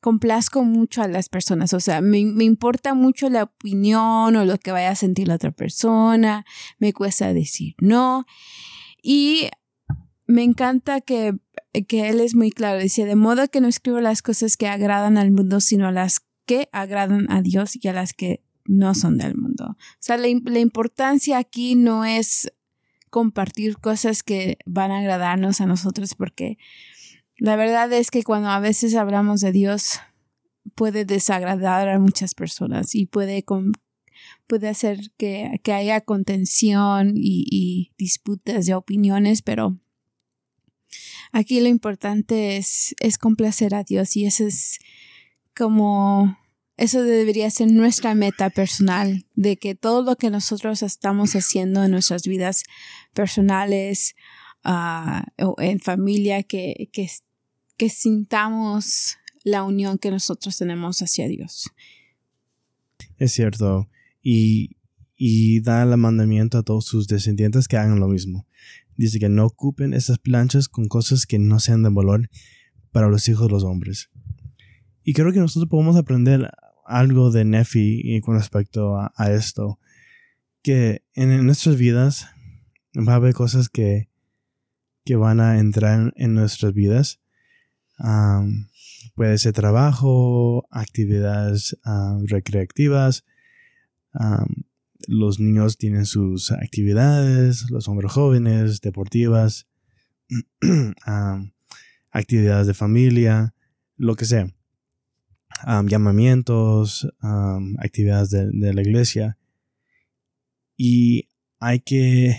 complazco 0.00 0.64
mucho 0.64 1.02
a 1.02 1.08
las 1.08 1.28
personas, 1.28 1.74
o 1.74 1.80
sea, 1.80 2.00
me, 2.00 2.24
me, 2.24 2.44
importa 2.44 2.94
mucho 2.94 3.28
la 3.28 3.44
opinión 3.44 4.36
o 4.36 4.44
lo 4.44 4.56
que 4.58 4.72
vaya 4.72 4.90
a 4.90 4.96
sentir 4.96 5.28
la 5.28 5.34
otra 5.34 5.50
persona, 5.50 6.46
me 6.78 6.92
cuesta 6.92 7.32
decir 7.34 7.74
no 7.78 8.24
y 9.02 9.48
me 10.26 10.42
encanta 10.42 11.00
que 11.00 11.34
que 11.84 12.08
él 12.08 12.20
es 12.20 12.34
muy 12.34 12.50
claro. 12.50 12.80
Dice, 12.80 13.04
de 13.04 13.16
modo 13.16 13.48
que 13.48 13.60
no 13.60 13.68
escribo 13.68 14.00
las 14.00 14.22
cosas 14.22 14.56
que 14.56 14.68
agradan 14.68 15.18
al 15.18 15.30
mundo, 15.30 15.60
sino 15.60 15.90
las 15.90 16.20
que 16.46 16.68
agradan 16.72 17.30
a 17.30 17.42
Dios 17.42 17.76
y 17.80 17.88
a 17.88 17.92
las 17.92 18.12
que 18.12 18.42
no 18.64 18.94
son 18.94 19.18
del 19.18 19.36
mundo. 19.36 19.76
O 19.78 19.96
sea, 19.98 20.16
la, 20.16 20.28
la 20.44 20.58
importancia 20.58 21.38
aquí 21.38 21.74
no 21.74 22.04
es 22.04 22.52
compartir 23.10 23.78
cosas 23.78 24.22
que 24.22 24.58
van 24.66 24.90
a 24.90 24.98
agradarnos 24.98 25.60
a 25.60 25.66
nosotros, 25.66 26.14
porque 26.14 26.58
la 27.38 27.56
verdad 27.56 27.92
es 27.92 28.10
que 28.10 28.22
cuando 28.22 28.48
a 28.48 28.60
veces 28.60 28.94
hablamos 28.94 29.40
de 29.40 29.52
Dios, 29.52 30.00
puede 30.74 31.04
desagradar 31.04 31.88
a 31.88 31.98
muchas 31.98 32.34
personas 32.34 32.94
y 32.94 33.06
puede, 33.06 33.44
puede 34.46 34.68
hacer 34.68 35.12
que, 35.16 35.60
que 35.62 35.72
haya 35.72 36.00
contención 36.00 37.12
y, 37.16 37.46
y 37.50 37.92
disputas 37.98 38.66
de 38.66 38.74
opiniones, 38.74 39.42
pero 39.42 39.78
Aquí 41.36 41.60
lo 41.60 41.68
importante 41.68 42.56
es, 42.56 42.94
es 42.98 43.18
complacer 43.18 43.74
a 43.74 43.84
Dios 43.84 44.16
y 44.16 44.24
eso 44.24 44.46
es 44.46 44.78
como, 45.54 46.34
eso 46.78 47.02
debería 47.02 47.50
ser 47.50 47.70
nuestra 47.70 48.14
meta 48.14 48.48
personal, 48.48 49.26
de 49.34 49.58
que 49.58 49.74
todo 49.74 50.00
lo 50.00 50.16
que 50.16 50.30
nosotros 50.30 50.82
estamos 50.82 51.36
haciendo 51.36 51.84
en 51.84 51.90
nuestras 51.90 52.22
vidas 52.22 52.62
personales 53.12 54.14
uh, 54.64 55.20
o 55.44 55.56
en 55.60 55.78
familia, 55.78 56.42
que, 56.42 56.88
que, 56.90 57.06
que 57.76 57.90
sintamos 57.90 59.18
la 59.44 59.62
unión 59.62 59.98
que 59.98 60.10
nosotros 60.10 60.56
tenemos 60.56 61.02
hacia 61.02 61.28
Dios. 61.28 61.70
Es 63.18 63.32
cierto. 63.32 63.90
Y, 64.22 64.78
y 65.16 65.60
da 65.60 65.82
el 65.82 65.94
mandamiento 65.98 66.56
a 66.56 66.62
todos 66.62 66.86
sus 66.86 67.08
descendientes 67.08 67.68
que 67.68 67.76
hagan 67.76 68.00
lo 68.00 68.08
mismo. 68.08 68.46
Dice 68.96 69.18
que 69.18 69.28
no 69.28 69.44
ocupen 69.44 69.94
esas 69.94 70.18
planchas 70.18 70.68
con 70.68 70.86
cosas 70.88 71.26
que 71.26 71.38
no 71.38 71.60
sean 71.60 71.82
de 71.82 71.90
valor 71.90 72.30
para 72.92 73.08
los 73.08 73.28
hijos 73.28 73.46
de 73.46 73.52
los 73.52 73.64
hombres. 73.64 74.10
Y 75.02 75.12
creo 75.12 75.32
que 75.32 75.38
nosotros 75.38 75.68
podemos 75.68 75.96
aprender 75.96 76.50
algo 76.86 77.30
de 77.30 77.44
Nefi 77.44 78.20
con 78.22 78.36
respecto 78.36 78.96
a, 78.98 79.32
esto. 79.32 79.78
Que 80.62 81.02
en, 81.14 81.44
nuestras 81.44 81.76
vidas 81.76 82.28
va 82.96 83.12
a 83.12 83.16
haber 83.16 83.34
cosas 83.34 83.68
que, 83.68 84.08
que 85.04 85.16
van 85.16 85.40
a 85.40 85.58
entrar 85.58 86.12
en, 86.16 86.34
nuestras 86.34 86.72
vidas. 86.72 87.20
puede 89.14 89.38
ser 89.38 89.52
trabajo, 89.52 90.66
actividades 90.70 91.78
recreativas, 92.24 93.24
los 95.06 95.40
niños 95.40 95.78
tienen 95.78 96.06
sus 96.06 96.52
actividades, 96.52 97.70
los 97.70 97.88
hombres 97.88 98.12
jóvenes, 98.12 98.80
deportivas, 98.80 99.66
actividades 102.10 102.66
de 102.66 102.74
familia, 102.74 103.54
lo 103.96 104.16
que 104.16 104.24
sea. 104.24 104.52
llamamientos, 105.86 107.08
actividades 107.78 108.30
de, 108.30 108.74
la 108.74 108.82
iglesia. 108.82 109.38
Y 110.76 111.28
hay 111.58 111.80
que 111.80 112.36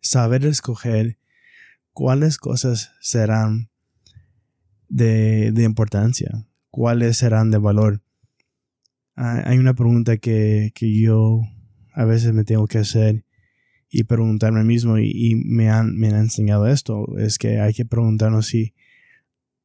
saber 0.00 0.46
escoger 0.46 1.18
cuáles 1.92 2.38
cosas 2.38 2.92
serán 3.00 3.70
de, 4.88 5.52
de 5.52 5.64
importancia, 5.64 6.46
cuáles 6.70 7.18
serán 7.18 7.50
de 7.50 7.58
valor. 7.58 8.02
hay 9.14 9.58
una 9.58 9.74
pregunta 9.74 10.16
que, 10.16 10.72
que 10.74 10.98
yo 10.98 11.42
a 11.92 12.04
veces 12.04 12.32
me 12.32 12.44
tengo 12.44 12.66
que 12.66 12.78
hacer 12.78 13.24
y 13.88 14.04
preguntarme 14.04 14.62
mismo 14.62 14.98
y, 14.98 15.34
me, 15.44 15.68
han, 15.68 15.96
me 15.96 16.08
han 16.08 16.16
enseñado 16.16 16.66
esto, 16.66 17.18
es 17.18 17.38
que 17.38 17.60
hay 17.60 17.74
que 17.74 17.84
preguntarnos 17.84 18.46
si 18.46 18.74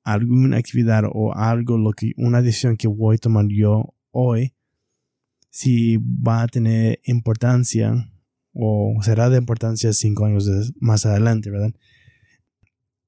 alguna 0.03 0.58
actividad 0.58 1.03
o 1.12 1.34
algo, 1.36 1.77
lo 1.77 1.91
que, 1.91 2.13
una 2.17 2.41
decisión 2.41 2.77
que 2.77 2.88
voy 2.88 3.15
a 3.15 3.20
tomar 3.20 3.48
yo 3.48 3.94
hoy, 4.12 4.53
si 5.50 5.98
va 5.98 6.41
a 6.41 6.48
tener 6.48 7.00
importancia 7.03 8.12
o 8.53 8.98
será 9.01 9.29
de 9.29 9.38
importancia 9.38 9.94
cinco 9.94 10.25
años 10.25 10.74
más 10.79 11.05
adelante, 11.05 11.50
¿verdad? 11.50 11.74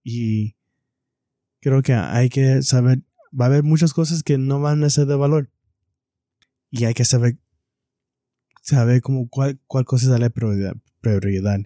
Y 0.03 0.55
creo 1.59 1.81
que 1.81 1.93
hay 1.93 2.29
que 2.29 2.61
saber, 2.63 3.03
va 3.37 3.45
a 3.45 3.47
haber 3.47 3.63
muchas 3.63 3.93
cosas 3.93 4.23
que 4.23 4.37
no 4.37 4.59
van 4.59 4.83
a 4.83 4.89
ser 4.89 5.05
de 5.05 5.15
valor. 5.15 5.49
Y 6.69 6.85
hay 6.85 6.93
que 6.93 7.05
saber 7.05 7.37
saber 8.67 9.01
como 9.01 9.29
cuál, 9.29 9.59
cuál 9.65 9.85
cosa 9.85 10.17
la 10.17 10.29
prioridad, 10.29 10.75
prioridad. 10.99 11.59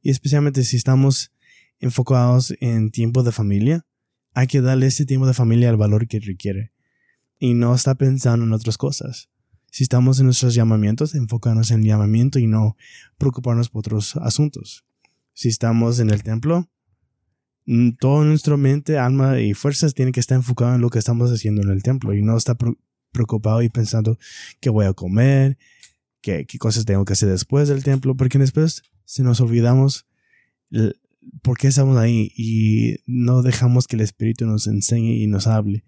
Y 0.00 0.10
especialmente 0.10 0.64
si 0.64 0.76
estamos 0.76 1.32
enfocados 1.80 2.54
en 2.60 2.90
tiempo 2.90 3.22
de 3.22 3.32
familia, 3.32 3.86
hay 4.32 4.46
que 4.46 4.62
darle 4.62 4.86
ese 4.86 5.04
tiempo 5.04 5.26
de 5.26 5.34
familia 5.34 5.68
el 5.68 5.76
valor 5.76 6.08
que 6.08 6.18
requiere. 6.18 6.72
Y 7.38 7.54
no 7.54 7.74
estar 7.74 7.96
pensando 7.96 8.46
en 8.46 8.52
otras 8.52 8.78
cosas. 8.78 9.28
Si 9.70 9.82
estamos 9.82 10.18
en 10.18 10.26
nuestros 10.26 10.54
llamamientos, 10.54 11.14
enfocarnos 11.14 11.70
en 11.70 11.80
el 11.80 11.86
llamamiento 11.86 12.38
y 12.38 12.46
no 12.46 12.76
preocuparnos 13.18 13.68
por 13.68 13.80
otros 13.80 14.16
asuntos. 14.16 14.84
Si 15.32 15.48
estamos 15.48 16.00
en 16.00 16.10
el 16.10 16.22
templo, 16.22 16.70
mm, 17.66 17.90
todo 17.98 18.24
nuestra 18.24 18.56
mente, 18.56 18.98
alma 18.98 19.40
y 19.40 19.52
fuerzas 19.52 19.94
tienen 19.94 20.12
que 20.12 20.20
estar 20.20 20.36
enfocado 20.36 20.74
en 20.74 20.80
lo 20.80 20.90
que 20.90 20.98
estamos 20.98 21.30
haciendo 21.30 21.62
en 21.62 21.70
el 21.70 21.82
templo 21.82 22.14
y 22.14 22.22
no 22.22 22.36
estar 22.36 22.56
preocupado 23.12 23.62
y 23.62 23.68
pensando 23.68 24.18
qué 24.60 24.70
voy 24.70 24.86
a 24.86 24.92
comer, 24.92 25.58
qué, 26.20 26.46
cosas 26.58 26.84
tengo 26.84 27.04
que 27.04 27.12
hacer 27.12 27.28
después 27.28 27.68
del 27.68 27.84
templo, 27.84 28.16
porque 28.16 28.38
después 28.38 28.82
si 29.04 29.22
nos 29.22 29.40
olvidamos 29.40 30.06
por 31.42 31.58
qué 31.58 31.68
estamos 31.68 31.96
ahí 31.98 32.32
y 32.36 32.96
no 33.06 33.42
dejamos 33.42 33.86
que 33.86 33.96
el 33.96 34.02
Espíritu 34.02 34.46
nos 34.46 34.66
enseñe 34.66 35.16
y 35.16 35.26
nos 35.26 35.46
hable. 35.46 35.84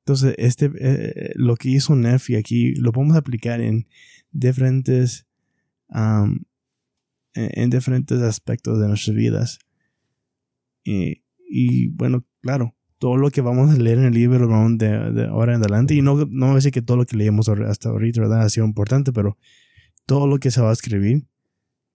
Entonces, 0.00 0.34
este, 0.38 0.70
eh, 0.78 1.32
lo 1.36 1.56
que 1.56 1.68
hizo 1.68 1.94
Nefi 1.94 2.36
aquí 2.36 2.74
lo 2.74 2.92
podemos 2.92 3.16
aplicar 3.16 3.60
en 3.60 3.86
diferentes, 4.32 5.26
en, 7.34 7.70
diferentes 7.70 8.20
aspectos 8.22 8.80
de 8.80 8.88
nuestras 8.88 9.16
vidas. 9.16 9.58
Y 10.84 11.88
bueno, 11.88 12.24
claro, 12.40 12.74
todo 13.00 13.16
lo 13.16 13.30
que 13.30 13.40
vamos 13.40 13.70
a 13.70 13.78
leer 13.78 13.98
en 13.98 14.04
el 14.04 14.14
libro 14.14 14.46
de, 14.76 15.12
de 15.12 15.26
ahora 15.26 15.54
en 15.54 15.62
adelante, 15.62 15.94
y 15.94 16.02
no, 16.02 16.16
no 16.16 16.46
voy 16.46 16.52
a 16.52 16.54
decir 16.56 16.70
que 16.70 16.82
todo 16.82 16.98
lo 16.98 17.06
que 17.06 17.16
leemos 17.16 17.48
hasta 17.48 17.88
ahorita 17.88 18.20
¿verdad? 18.20 18.42
ha 18.42 18.50
sido 18.50 18.66
importante, 18.66 19.10
pero 19.10 19.38
todo 20.04 20.26
lo 20.26 20.38
que 20.38 20.50
se 20.50 20.60
va 20.60 20.68
a 20.68 20.74
escribir, 20.74 21.26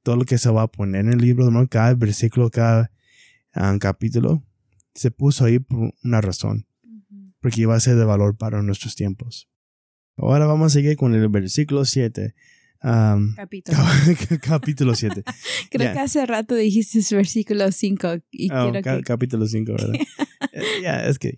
todo 0.01 0.15
lo 0.15 0.25
que 0.25 0.39
se 0.39 0.49
va 0.49 0.63
a 0.63 0.67
poner 0.67 1.05
en 1.05 1.13
el 1.13 1.19
libro, 1.19 1.51
¿no? 1.51 1.67
cada 1.67 1.93
versículo, 1.93 2.49
cada 2.49 2.91
ah, 3.53 3.77
capítulo, 3.79 4.43
se 4.95 5.11
puso 5.11 5.45
ahí 5.45 5.59
por 5.59 5.93
una 6.03 6.21
razón, 6.21 6.65
porque 7.39 7.61
iba 7.61 7.75
a 7.75 7.79
ser 7.79 7.97
de 7.97 8.05
valor 8.05 8.35
para 8.35 8.63
nuestros 8.63 8.95
tiempos. 8.95 9.47
Ahora 10.17 10.47
vamos 10.47 10.71
a 10.71 10.73
seguir 10.73 10.97
con 10.97 11.13
el 11.13 11.29
versículo 11.29 11.85
7 11.85 12.33
capítulo. 13.35 13.77
capítulo 14.41 14.95
7. 14.95 15.23
Creo 15.71 15.93
que 15.93 15.99
hace 15.99 16.25
rato 16.25 16.55
dijiste 16.55 17.15
versículo 17.15 17.71
5. 17.71 18.07
Y 18.31 18.51
oh, 18.51 18.71
Capítulo 19.03 19.47
5, 19.47 19.71
¿verdad? 19.71 19.93
Eh, 20.51 20.81
ya, 20.83 21.05
es 21.05 21.19
que. 21.19 21.37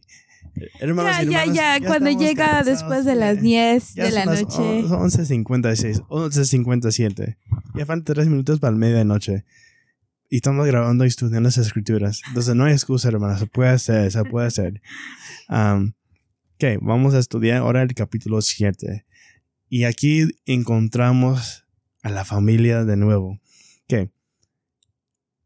Hermanos 0.79 1.27
ya, 1.27 1.45
ya, 1.45 1.77
ya, 1.79 1.87
cuando 1.87 2.11
llega 2.11 2.61
después 2.63 3.03
de 3.03 3.15
las 3.15 3.41
10 3.41 3.95
de 3.95 4.11
la 4.11 4.25
noche. 4.25 4.83
11.56, 4.83 6.05
11.57. 6.07 7.37
Ya 7.75 7.85
faltan 7.87 8.03
3 8.03 8.27
minutos 8.27 8.59
para 8.59 8.71
el 8.71 8.77
medianoche. 8.77 9.43
Y 10.29 10.35
estamos 10.35 10.67
grabando 10.67 11.03
y 11.03 11.07
estudiando 11.07 11.47
las 11.47 11.57
escrituras. 11.57 12.21
Entonces 12.27 12.53
no 12.53 12.65
hay 12.65 12.73
excusa, 12.73 13.07
hermanos. 13.07 13.39
Se 13.39 13.47
puede 13.47 13.69
hacer, 13.69 14.11
se 14.11 14.23
puede 14.25 14.47
hacer. 14.47 14.81
ok, 15.49 16.63
vamos 16.81 17.15
a 17.15 17.19
estudiar 17.19 17.57
ahora 17.57 17.81
el 17.81 17.93
capítulo 17.95 18.41
7. 18.41 19.05
Y 19.69 19.83
aquí 19.83 20.27
encontramos 20.45 21.65
a 22.01 22.09
la 22.09 22.25
familia 22.25 22.85
de 22.85 22.97
nuevo. 22.97 23.39
Que 23.87 24.11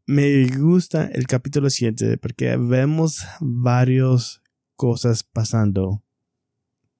me 0.06 0.46
gusta 0.46 1.06
el 1.06 1.26
capítulo 1.26 1.70
7 1.70 2.18
porque 2.18 2.56
vemos 2.56 3.24
varios 3.40 4.42
cosas 4.76 5.24
pasando 5.24 6.02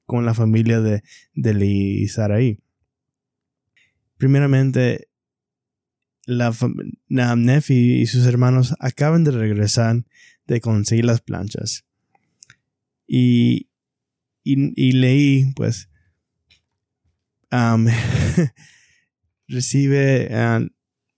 con 0.06 0.24
la 0.24 0.34
familia 0.34 0.80
de, 0.80 1.02
de 1.34 1.54
Lee 1.54 2.04
y. 2.04 2.58
Primeramente, 4.18 5.08
la, 6.26 6.54
Nefi 7.08 8.02
y 8.02 8.06
sus 8.06 8.26
hermanos 8.26 8.74
acaban 8.78 9.24
de 9.24 9.32
regresar 9.32 10.04
de 10.46 10.60
conseguir 10.60 11.04
las 11.04 11.20
planchas. 11.20 11.84
Y, 13.06 13.68
y, 14.44 14.92
leí, 14.92 15.52
pues, 15.54 15.88
recibe, 19.48 20.30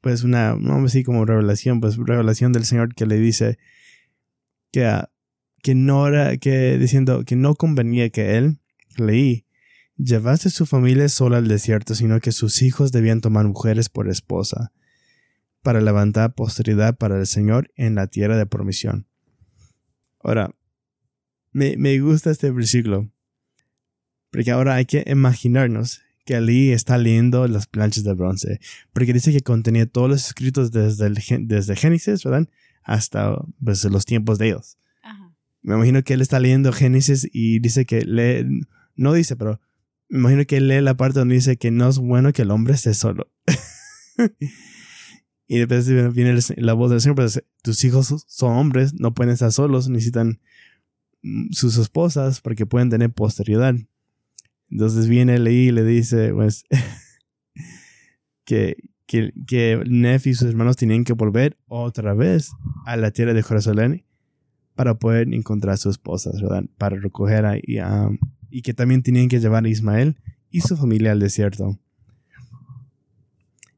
pues, 0.01 0.25
una, 0.25 0.53
vamos 0.53 0.79
a 0.79 0.83
decir 0.83 1.05
como 1.05 1.25
revelación, 1.25 1.81
pues, 1.81 1.97
revelación 1.97 2.53
del 2.53 2.65
Señor 2.65 2.95
que 2.95 3.07
le 3.07 3.17
dice 3.17 3.59
que, 4.73 4.85
ah, 4.85 5.11
que 5.63 5.75
no 5.75 6.07
era, 6.09 6.37
que 6.37 6.77
diciendo 6.79 7.25
que 7.25 7.37
no 7.37 7.55
convenía 7.55 8.11
que 8.11 8.37
él, 8.37 8.59
leí, 8.97 9.47
llevase 9.97 10.51
su 10.51 10.67
familia 10.67 11.09
sola 11.09 11.39
al 11.39 11.49
desierto, 11.49 11.95
sino 11.95 12.21
que 12.21 12.33
sus 12.33 12.63
hijos 12.63 12.93
debían 12.93 13.21
tomar 13.21 13.47
mujeres 13.47 13.89
por 13.89 14.09
esposa, 14.09 14.73
para 15.63 15.81
levantar 15.81 16.35
posteridad 16.35 16.97
para 16.97 17.19
el 17.19 17.27
Señor 17.27 17.73
en 17.77 17.95
la 17.95 18.09
tierra 18.09 18.37
de 18.37 18.45
promisión. 18.45 19.07
Ahora, 20.21 20.51
me, 21.53 21.77
me 21.77 21.99
gusta 22.01 22.31
este 22.31 22.51
versículo, 22.51 23.11
porque 24.31 24.51
ahora 24.51 24.75
hay 24.75 24.85
que 24.85 25.05
imaginarnos 25.07 26.04
que 26.25 26.35
Ali 26.37 26.73
está 26.73 26.99
leyendo 26.99 27.47
las 27.49 27.67
planchas 27.67 28.05
de 28.05 28.15
bronce, 28.15 28.61
porque 28.93 29.13
dice 29.13 29.33
que 29.33 29.41
contenía 29.41 29.87
todos 29.87 30.09
los 30.09 30.27
escritos 30.27 30.73
desde, 30.73 31.07
el, 31.07 31.19
desde 31.47 31.77
Génesis, 31.77 32.25
¿verdad? 32.25 32.49
Hasta 32.83 33.37
pues, 33.63 33.85
los 33.85 34.05
tiempos 34.07 34.39
de 34.39 34.49
ellos. 34.49 34.79
Me 35.63 35.75
imagino 35.75 36.03
que 36.03 36.13
él 36.13 36.21
está 36.21 36.41
leyendo 36.41 36.73
Génesis 36.75 37.27
y 37.33 37.59
dice 37.59 37.87
que 37.87 38.03
lee, 38.05 38.67
no 38.97 39.15
dice, 39.15 39.35
pero 39.35 39.61
me 40.11 40.19
imagino 40.19 40.45
que 40.45 40.59
él 40.59 40.69
lee 40.69 40.83
la 40.83 40.95
parte 40.95 41.19
donde 41.19 41.37
dice 41.37 41.57
que 41.57 41.71
no 41.71 41.89
es 41.89 41.99
bueno 41.99 42.35
que 42.35 42.43
el 42.43 42.51
hombre 42.51 42.75
esté 42.75 42.93
solo. 42.93 43.31
y 45.49 45.59
después 45.59 45.89
viene 46.13 46.39
la 46.57 46.75
voz 46.75 46.91
del 46.91 47.01
Señor, 47.01 47.17
pues 47.17 47.43
tus 47.63 47.83
hijos 47.85 48.27
son 48.29 48.53
hombres, 48.53 48.93
no 48.93 49.15
pueden 49.15 49.33
estar 49.33 49.53
solos, 49.53 49.89
necesitan 49.89 50.39
mm, 51.23 51.53
sus 51.53 51.79
esposas 51.79 52.43
porque 52.43 52.67
pueden 52.67 52.91
tener 52.91 53.11
posteridad. 53.11 53.75
Entonces 54.71 55.09
viene 55.09 55.39
Leí 55.39 55.69
y 55.69 55.73
le 55.73 55.85
dice, 55.85 56.33
pues, 56.33 56.65
que, 58.45 58.77
que, 59.07 59.33
que 59.47 59.83
Nef 59.87 60.27
y 60.27 60.35
sus 60.35 60.49
hermanos 60.49 60.77
tenían 60.77 61.05
que 61.05 61.13
volver 61.13 61.57
otra 61.67 62.15
vez 62.15 62.51
a 62.87 62.97
la 62.97 63.11
tierra 63.11 63.35
de 63.35 63.43
Jerusalén 63.43 64.05
para 64.75 64.95
poder 64.99 65.33
encontrar 65.33 65.75
a 65.75 65.77
su 65.79 65.91
esposa, 65.91 66.31
¿verdad? 66.35 66.65
Para 66.79 66.97
recoger 66.97 67.47
a, 67.47 67.57
y 68.51 68.63
que 68.63 68.75
también 68.75 69.03
tenían 69.03 69.29
que 69.29 69.41
llevar 69.41 69.65
a 69.65 69.69
Ismael 69.69 70.17
y 70.51 70.61
su 70.61 70.77
familia 70.77 71.13
al 71.13 71.21
desierto. 71.21 71.79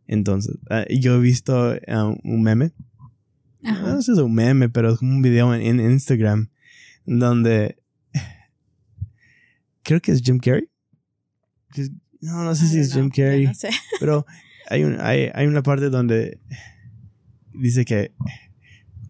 Entonces, 0.07 0.57
ah, 0.71 0.85
yo 0.89 1.17
he 1.17 1.21
visto 1.21 1.75
ah, 1.89 2.15
un 2.23 2.43
meme. 2.43 2.73
No 3.63 3.97
sé 3.97 4.03
si 4.03 4.13
es 4.13 4.19
un 4.19 4.35
meme, 4.35 4.69
pero 4.69 4.93
es 4.93 5.03
un 5.03 5.23
video 5.23 5.53
en, 5.55 5.81
Instagram 5.81 6.51
donde 7.05 7.83
creo 9.83 10.01
que 10.01 10.13
es 10.13 10.23
Jim 10.23 10.39
Carrey. 10.39 10.69
No, 12.21 12.45
no 12.45 12.55
sé 12.55 12.67
si 12.69 12.79
es 12.79 12.93
Jim 12.93 13.11
Carrey. 13.11 13.51
Pero 14.01 14.27
hay, 14.69 14.85
un, 14.85 15.01
hay, 15.01 15.31
hay 15.35 15.47
una 15.47 15.63
parte 15.63 15.91
donde 15.91 16.41
dice 17.53 17.85
que 17.85 18.13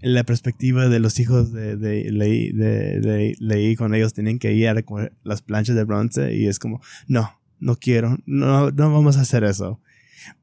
la 0.01 0.25
perspectiva 0.25 0.89
de 0.89 1.01
los 1.01 1.19
hijos 1.19 1.53
de, 1.53 1.77
de, 1.77 2.11
Leí, 2.11 2.53
de, 2.53 3.75
con 3.77 3.95
ellos 3.95 4.13
tienen 4.13 4.39
que 4.39 4.53
ir 4.53 4.69
a 4.69 4.75
recoger 4.75 5.13
las 5.25 5.43
planchas 5.43 5.77
de 5.77 5.85
bronce 5.85 6.35
y 6.35 6.47
es 6.47 6.59
como, 6.59 6.81
no, 7.09 7.41
no 7.59 7.77
quiero, 7.77 8.19
no, 8.27 8.71
no 8.71 8.93
vamos 8.93 9.17
a 9.17 9.23
hacer 9.23 9.45
eso. 9.45 9.81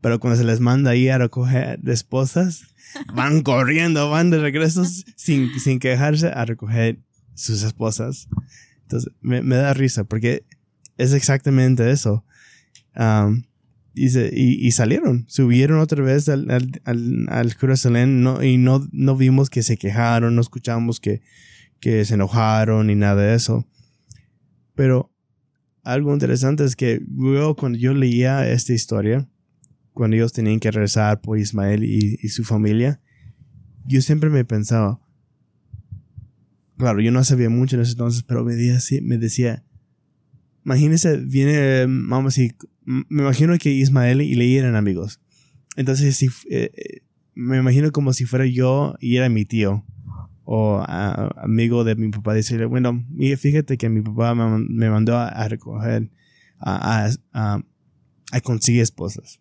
Pero 0.02 0.20
cuando 0.20 0.38
se 0.38 0.46
les 0.46 0.60
manda 0.60 0.92
ahí 0.92 1.10
a 1.10 1.18
recoger 1.18 1.80
esposas, 1.86 2.74
van 3.14 3.42
corriendo, 3.44 4.10
van 4.10 4.30
de 4.30 4.40
regreso 4.40 4.86
sin, 4.86 5.58
sin 5.60 5.80
quejarse 5.80 6.28
a 6.28 6.46
recoger 6.46 7.00
sus 7.34 7.64
esposas. 7.64 8.28
Entonces 8.84 9.12
me, 9.22 9.42
me 9.42 9.56
da 9.56 9.74
risa 9.74 10.04
porque 10.04 10.44
es 10.98 11.14
exactamente 11.14 11.90
eso. 11.92 12.26
y, 13.96 14.68
y, 14.68 14.72
salieron, 14.72 15.26
subieron 15.28 15.80
otra 15.80 16.04
vez 16.04 16.30
al, 16.30 16.50
al, 16.50 17.28
al, 17.30 17.54
Jerusalén 17.54 18.24
no, 18.24 18.44
y 18.44 18.58
no, 18.58 18.88
no 18.92 19.16
vimos 19.16 19.50
que 19.50 19.64
se 19.64 19.78
quejaron, 19.78 20.36
no 20.36 20.42
escuchamos 20.42 21.00
que, 21.00 21.22
que 21.80 22.06
se 22.06 22.16
enojaron 22.16 22.88
ni 22.88 22.96
nada 22.96 23.22
de 23.22 23.36
eso. 23.36 23.68
Pero 24.76 25.12
algo 25.84 26.14
interesante 26.14 26.64
es 26.64 26.76
que 26.76 27.02
luego 27.08 27.56
cuando 27.56 27.78
yo 27.78 27.94
leía 27.94 28.50
esta 28.50 28.74
historia, 28.74 29.28
cuando 29.92 30.16
ellos 30.16 30.34
tenían 30.34 30.60
que 30.60 30.72
rezar 30.72 31.22
por 31.22 31.38
Ismael 31.38 31.84
y, 31.84 32.18
y, 32.22 32.30
su 32.30 32.44
familia, 32.44 33.00
yo 33.86 34.02
siempre 34.02 34.30
me 34.30 34.46
pensaba, 34.46 35.00
claro, 36.78 37.00
yo 37.00 37.12
no 37.12 37.24
sabía 37.24 37.50
mucho 37.50 37.76
en 37.76 37.84
ese 37.84 37.92
entonces, 37.92 38.24
pero 38.24 38.44
me 38.44 38.56
decía, 38.56 39.00
me 39.04 39.18
decía 39.18 39.64
imagínese, 40.66 41.18
viene, 41.18 41.86
vamos 41.88 42.38
me 42.86 43.24
imagino 43.24 43.58
que 43.58 43.72
Ismael 43.72 44.22
y 44.22 44.36
Leí 44.36 44.58
eran 44.58 44.76
amigos. 44.76 45.20
Entonces, 45.76 46.16
si, 46.18 46.28
eh, 46.50 46.72
eh, 46.76 47.02
me 47.34 47.58
imagino 47.58 47.92
como 47.92 48.14
si 48.14 48.26
fuera 48.26 48.46
yo 48.46 48.96
y 49.00 49.18
era 49.18 49.30
mi 49.30 49.46
tío 49.46 49.86
o 50.46 50.84
amigo 50.88 51.84
de 51.84 51.96
mi 51.96 52.10
papá, 52.10 52.34
decirle, 52.34 52.66
bueno, 52.66 53.06
fíjate 53.38 53.78
que 53.78 53.90
mi 53.90 54.02
papá 54.02 54.36
me, 54.36 54.90
mandó 54.90 55.18
a, 55.18 55.48
recoger, 55.48 56.12
a, 56.60 57.08
a, 57.32 57.62
a, 58.32 58.42
conseguir 58.42 58.82
esposas 58.82 59.40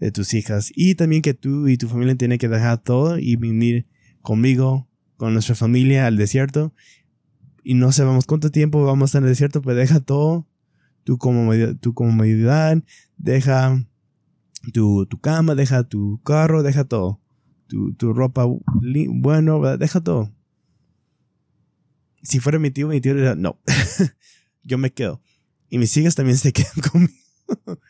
de 0.00 0.10
tus 0.10 0.34
hijas 0.34 0.72
y 0.74 0.96
también 0.96 1.22
que 1.22 1.34
tú 1.34 1.68
y 1.68 1.76
tu 1.76 1.88
familia 1.88 2.16
tienen 2.16 2.38
que 2.38 2.48
dejar 2.48 2.82
todo 2.82 3.16
y 3.16 3.36
venir 3.36 3.86
conmigo, 4.22 4.88
con 5.16 5.32
nuestra 5.32 5.54
familia 5.54 6.08
al 6.08 6.16
desierto 6.16 6.74
y 7.64 7.74
no 7.74 7.90
sabemos 7.90 8.26
cuánto 8.26 8.50
tiempo 8.50 8.84
vamos 8.84 9.02
a 9.02 9.06
estar 9.06 9.22
en 9.22 9.24
el 9.24 9.32
desierto, 9.32 9.62
pues 9.62 9.76
deja 9.76 9.98
todo, 10.00 10.46
tu, 11.02 11.16
comodidad, 11.18 11.74
tu 11.76 11.94
comodidad 11.94 12.82
deja 13.16 13.82
tu, 14.72 15.06
tu, 15.06 15.18
cama, 15.18 15.54
deja 15.54 15.82
tu 15.84 16.20
carro, 16.22 16.62
deja 16.62 16.84
todo. 16.84 17.20
Tu, 17.66 17.94
tu 17.94 18.12
ropa, 18.12 18.44
bueno, 19.08 19.76
deja 19.78 20.02
todo. 20.02 20.30
Si 22.22 22.38
fuera 22.38 22.58
mi 22.58 22.70
tío, 22.70 22.88
mi 22.88 23.00
tío 23.00 23.14
diría, 23.14 23.34
no, 23.34 23.58
yo 24.62 24.78
me 24.78 24.92
quedo. 24.92 25.22
Y 25.70 25.78
mis 25.78 25.96
hijas 25.96 26.14
también 26.14 26.36
se 26.36 26.52
quedan 26.54 26.80
conmigo. 26.90 27.80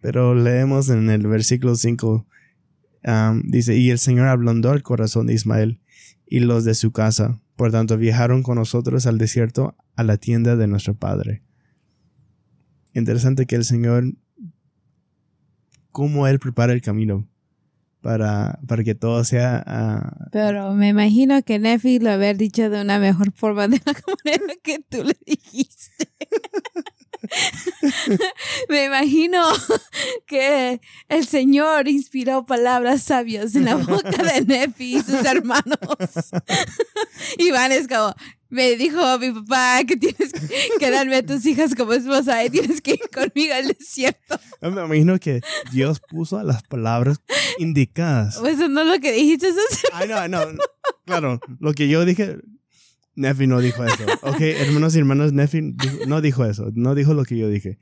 Pero 0.00 0.34
leemos 0.34 0.88
en 0.88 1.10
el 1.10 1.26
versículo 1.26 1.74
5, 1.74 2.26
dice, 3.44 3.76
y 3.76 3.90
el 3.90 3.98
Señor 3.98 4.28
ablandó 4.28 4.72
el 4.72 4.82
corazón 4.82 5.26
de 5.26 5.34
Ismael 5.34 5.80
y 6.26 6.40
los 6.40 6.64
de 6.64 6.74
su 6.74 6.92
casa 6.92 7.40
por 7.56 7.72
tanto, 7.72 7.96
viajaron 7.96 8.42
con 8.42 8.56
nosotros 8.56 9.06
al 9.06 9.18
desierto 9.18 9.74
a 9.96 10.02
la 10.02 10.18
tienda 10.18 10.56
de 10.56 10.66
nuestro 10.66 10.94
Padre. 10.94 11.42
Interesante 12.92 13.46
que 13.46 13.56
el 13.56 13.64
Señor, 13.64 14.14
cómo 15.90 16.26
Él 16.26 16.38
prepara 16.38 16.72
el 16.72 16.82
camino 16.82 17.26
para, 18.02 18.60
para 18.66 18.84
que 18.84 18.94
todo 18.94 19.24
sea... 19.24 19.62
Ah, 19.66 20.28
Pero 20.32 20.74
me 20.74 20.88
imagino 20.88 21.42
que 21.42 21.58
Nefi 21.58 21.98
lo 21.98 22.10
haber 22.10 22.36
dicho 22.36 22.70
de 22.70 22.82
una 22.82 22.98
mejor 22.98 23.32
forma 23.32 23.68
de 23.68 23.80
la 23.84 23.92
manera 24.24 24.54
que 24.62 24.78
tú 24.88 25.02
le 25.02 25.16
dijiste. 25.26 26.08
Me 28.68 28.84
imagino 28.84 29.42
que 30.26 30.80
el 31.08 31.26
Señor 31.26 31.88
inspiró 31.88 32.44
palabras 32.46 33.02
sabias 33.02 33.54
en 33.54 33.66
la 33.66 33.76
boca 33.76 34.22
de 34.22 34.42
Nefi 34.44 34.96
y 34.96 35.02
sus 35.02 35.24
hermanos. 35.24 35.76
Iván 37.38 37.72
es 37.72 37.88
como, 37.88 38.14
me 38.48 38.76
dijo 38.76 39.18
mi 39.18 39.32
papá 39.32 39.80
que 39.86 39.96
tienes 39.96 40.32
que 40.78 40.90
darme 40.90 41.16
a 41.16 41.26
tus 41.26 41.44
hijas 41.46 41.74
como 41.74 41.92
esposa 41.92 42.44
y 42.44 42.50
tienes 42.50 42.80
que 42.80 42.92
ir 42.92 43.10
conmigo 43.12 43.54
al 43.54 43.68
desierto. 43.68 44.38
Me 44.60 44.68
imagino 44.68 45.18
que 45.18 45.40
Dios 45.72 46.00
puso 46.00 46.42
las 46.42 46.62
palabras 46.62 47.20
indicadas. 47.58 48.38
Pues 48.38 48.54
eso 48.54 48.68
no 48.68 48.82
es 48.82 48.86
lo 48.86 49.00
que 49.00 49.12
dijiste. 49.12 49.48
Eso 49.48 49.60
Ay, 49.92 50.08
no, 50.08 50.28
no. 50.28 50.40
Claro, 51.04 51.40
lo 51.60 51.72
que 51.72 51.88
yo 51.88 52.04
dije, 52.04 52.38
Nefi 53.16 53.46
no 53.46 53.60
dijo 53.60 53.82
eso. 53.84 54.04
Ok, 54.22 54.40
hermanos 54.40 54.94
y 54.94 54.98
hermanas, 54.98 55.32
Nefi 55.32 55.74
no 56.06 56.20
dijo 56.20 56.44
eso. 56.44 56.70
No 56.74 56.94
dijo 56.94 57.14
lo 57.14 57.24
que 57.24 57.38
yo 57.38 57.48
dije. 57.48 57.78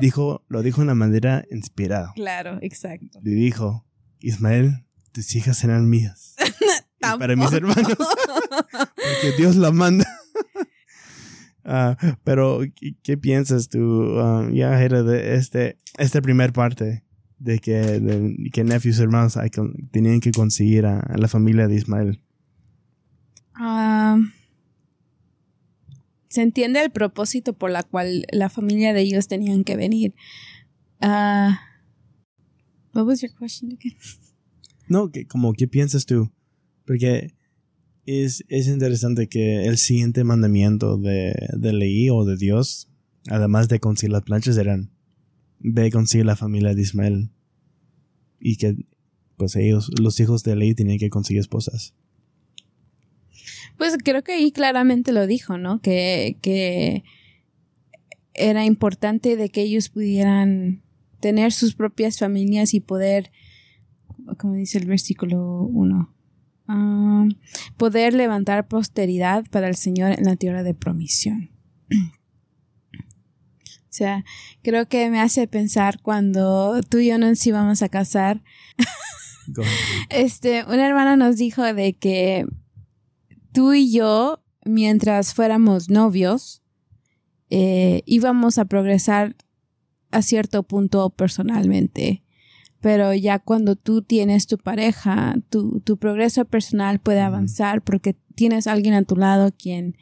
Dijo, 0.00 0.44
lo 0.48 0.62
dijo 0.62 0.78
de 0.78 0.84
una 0.84 0.94
manera 0.94 1.44
inspirada. 1.50 2.12
Claro, 2.14 2.58
exacto. 2.60 3.18
Le 3.22 3.32
dijo, 3.32 3.86
Ismael, 4.20 4.84
tus 5.12 5.34
hijas 5.34 5.58
serán 5.58 5.88
mías. 5.88 6.36
para 7.18 7.34
mis 7.34 7.52
hermanos. 7.52 7.96
Porque 7.96 9.36
Dios 9.38 9.56
la 9.56 9.70
manda. 9.72 10.06
Ah, 11.64 11.96
pero, 12.24 12.60
¿qué, 13.04 13.16
piensas 13.16 13.68
tú, 13.68 13.78
um, 13.78 14.52
ya 14.52 14.82
era 14.82 15.04
de 15.04 15.36
este, 15.36 15.78
esta 15.96 16.20
primera 16.20 16.52
parte 16.52 17.04
de 17.38 17.60
que, 17.60 17.74
de, 17.74 18.50
que 18.52 18.64
Nefi 18.64 18.90
y 18.90 19.00
hermanos 19.00 19.38
tenían 19.92 20.18
que 20.18 20.32
conseguir 20.32 20.86
a, 20.86 21.06
la 21.16 21.28
familia 21.28 21.68
de 21.68 21.76
Ismael? 21.76 22.22
Ah... 23.54 24.18
se 26.32 26.40
entiende 26.40 26.82
el 26.82 26.90
propósito 26.90 27.52
por 27.52 27.70
la 27.70 27.82
cual 27.82 28.24
la 28.32 28.48
familia 28.48 28.94
de 28.94 29.02
ellos 29.02 29.28
tenían 29.28 29.64
que 29.64 29.76
venir. 29.76 30.14
Ah, 30.98 31.60
what 32.94 33.04
was 33.04 33.20
your 33.20 33.34
question 33.38 33.70
again? 33.72 33.94
No, 34.88 35.10
que, 35.10 35.26
como, 35.26 35.52
¿qué 35.52 35.68
piensas 35.68 36.06
tú? 36.06 36.32
Porque 36.86 37.34
es, 38.06 38.44
es 38.48 38.66
interesante 38.66 39.28
que 39.28 39.66
el 39.66 39.76
siguiente 39.76 40.24
mandamiento 40.24 40.96
de, 40.96 41.34
de 41.52 41.72
Leí 41.74 42.08
o 42.08 42.24
de 42.24 42.38
Dios, 42.38 42.88
además 43.28 43.68
de 43.68 43.78
conseguir 43.78 44.12
las 44.12 44.22
planchas, 44.22 44.56
eran 44.56 44.90
ve 45.58 45.90
conseguir 45.90 46.24
la 46.24 46.34
familia 46.34 46.74
de 46.74 46.80
Ismael. 46.80 47.30
Y 48.40 48.56
que 48.56 48.86
pues 49.36 49.54
ellos, 49.56 49.90
los 50.00 50.18
hijos 50.18 50.44
de 50.44 50.56
Leí 50.56 50.74
tenían 50.74 50.98
que 50.98 51.10
conseguir 51.10 51.40
esposas. 51.40 51.94
Pues 53.76 53.96
creo 54.02 54.22
que 54.22 54.32
ahí 54.32 54.52
claramente 54.52 55.12
lo 55.12 55.26
dijo, 55.26 55.58
¿no? 55.58 55.80
Que, 55.80 56.36
que 56.40 57.04
era 58.34 58.64
importante 58.64 59.36
de 59.36 59.50
que 59.50 59.62
ellos 59.62 59.88
pudieran 59.88 60.82
tener 61.20 61.52
sus 61.52 61.74
propias 61.74 62.18
familias 62.18 62.74
y 62.74 62.80
poder, 62.80 63.30
como 64.38 64.54
dice 64.54 64.78
el 64.78 64.86
versículo 64.86 65.62
1, 65.62 66.14
ah, 66.68 67.28
poder 67.76 68.14
levantar 68.14 68.66
posteridad 68.68 69.44
para 69.50 69.68
el 69.68 69.76
Señor 69.76 70.12
en 70.18 70.24
la 70.24 70.36
tierra 70.36 70.62
de 70.62 70.74
promisión. 70.74 71.50
O 73.84 73.94
sea, 73.94 74.24
creo 74.62 74.88
que 74.88 75.10
me 75.10 75.20
hace 75.20 75.46
pensar 75.46 76.00
cuando 76.00 76.80
tú 76.88 76.96
y 76.96 77.08
yo 77.08 77.18
nos 77.18 77.46
íbamos 77.46 77.82
a 77.82 77.90
casar. 77.90 78.42
este, 80.08 80.64
una 80.64 80.86
hermana 80.86 81.16
nos 81.16 81.36
dijo 81.36 81.62
de 81.62 81.92
que 81.92 82.46
tú 83.52 83.72
y 83.74 83.92
yo, 83.92 84.42
mientras 84.64 85.34
fuéramos 85.34 85.90
novios, 85.90 86.62
eh, 87.50 88.02
íbamos 88.06 88.58
a 88.58 88.64
progresar 88.64 89.36
a 90.10 90.22
cierto 90.22 90.62
punto 90.62 91.10
personalmente. 91.10 92.22
Pero 92.80 93.14
ya 93.14 93.38
cuando 93.38 93.76
tú 93.76 94.02
tienes 94.02 94.46
tu 94.46 94.58
pareja, 94.58 95.36
tu, 95.50 95.80
tu 95.80 95.98
progreso 95.98 96.44
personal 96.44 96.98
puede 96.98 97.20
avanzar 97.20 97.82
porque 97.82 98.16
tienes 98.34 98.66
alguien 98.66 98.94
a 98.94 99.04
tu 99.04 99.16
lado 99.16 99.52
quien 99.56 99.96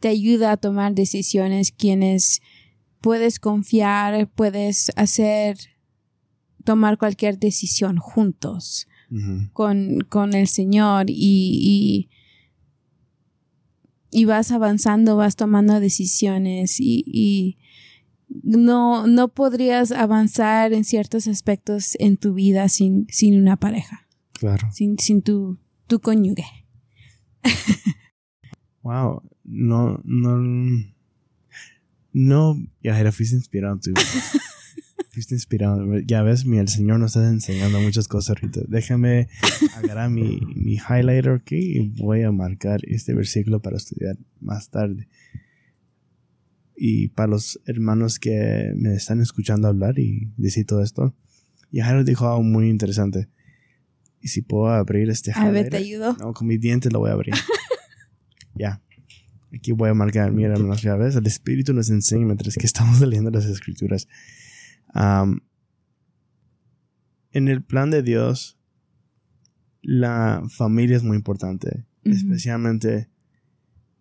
te 0.00 0.08
ayuda 0.08 0.52
a 0.52 0.56
tomar 0.56 0.94
decisiones, 0.94 1.72
quienes 1.72 2.42
puedes 3.00 3.38
confiar, 3.38 4.28
puedes 4.28 4.92
hacer, 4.96 5.58
tomar 6.64 6.98
cualquier 6.98 7.38
decisión 7.38 7.96
juntos 7.98 8.86
con, 9.52 10.02
con, 10.08 10.34
el 10.34 10.46
Señor 10.46 11.06
y, 11.08 11.16
y, 11.16 12.10
vas 14.26 14.50
avanzando, 14.50 15.16
vas 15.16 15.36
tomando 15.36 15.80
decisiones 15.80 16.80
y, 16.80 17.04
y 17.06 17.58
no, 18.28 19.06
no 19.06 19.28
podrías 19.28 19.92
avanzar 19.92 20.72
en 20.72 20.84
ciertos 20.84 21.26
aspectos 21.26 21.96
en 21.98 22.16
tu 22.16 22.34
vida 22.34 22.68
sin, 22.68 23.06
sin 23.08 23.40
una 23.40 23.56
pareja. 23.56 24.06
Claro. 24.32 24.68
Sin, 24.72 24.98
sin 24.98 25.22
tu, 25.22 25.58
tu 25.86 26.00
cónyuge. 26.00 26.44
wow. 28.82 29.22
No, 29.44 30.00
no. 30.04 30.38
No, 32.12 32.56
ya 32.82 32.98
era, 32.98 33.12
fuiste 33.12 33.36
inspirado 33.36 33.78
tú. 33.78 33.92
Fuiste 35.20 35.34
inspirado. 35.34 35.98
Ya 36.00 36.22
ves, 36.22 36.46
mi, 36.46 36.58
el 36.58 36.68
Señor 36.68 36.98
nos 36.98 37.14
está 37.14 37.28
enseñando 37.28 37.78
muchas 37.80 38.08
cosas 38.08 38.30
ahorita. 38.30 38.62
Déjame 38.68 39.28
agarrar 39.76 40.08
mi, 40.08 40.40
mi 40.56 40.76
highlighter 40.76 41.32
aquí 41.32 41.78
y 41.78 41.88
voy 42.00 42.22
a 42.22 42.32
marcar 42.32 42.80
este 42.84 43.12
versículo 43.14 43.60
para 43.60 43.76
estudiar 43.76 44.16
más 44.40 44.70
tarde 44.70 45.08
y 46.82 47.08
para 47.08 47.26
los 47.26 47.60
hermanos 47.66 48.18
que 48.18 48.72
me 48.74 48.94
están 48.94 49.20
escuchando 49.20 49.68
hablar 49.68 49.98
y 49.98 50.32
decir 50.38 50.64
todo 50.64 50.82
esto, 50.82 51.14
Jairo 51.70 52.04
dijo 52.04 52.26
algo 52.26 52.42
muy 52.42 52.70
interesante. 52.70 53.28
Y 54.22 54.28
si 54.28 54.40
puedo 54.40 54.68
abrir 54.68 55.10
este 55.10 55.32
A 55.34 55.50
ver, 55.50 55.68
te 55.68 55.76
ayudo. 55.76 56.16
No, 56.18 56.32
con 56.32 56.46
mis 56.46 56.58
dientes 56.58 56.90
lo 56.90 57.00
voy 57.00 57.10
a 57.10 57.12
abrir. 57.12 57.34
ya. 58.54 58.80
Aquí 59.54 59.72
voy 59.72 59.90
a 59.90 59.94
marcar, 59.94 60.32
mira, 60.32 60.54
hermanos, 60.54 60.80
ya 60.80 60.96
ves, 60.96 61.16
el 61.16 61.26
Espíritu 61.26 61.74
nos 61.74 61.90
enseña 61.90 62.24
mientras 62.24 62.54
que 62.54 62.64
estamos 62.64 62.98
leyendo 63.06 63.30
las 63.30 63.44
Escrituras. 63.44 64.08
En 64.94 65.40
el 67.48 67.62
plan 67.62 67.90
de 67.90 68.02
Dios, 68.02 68.58
la 69.82 70.42
familia 70.48 70.96
es 70.96 71.02
muy 71.02 71.16
importante, 71.16 71.86
especialmente 72.04 73.08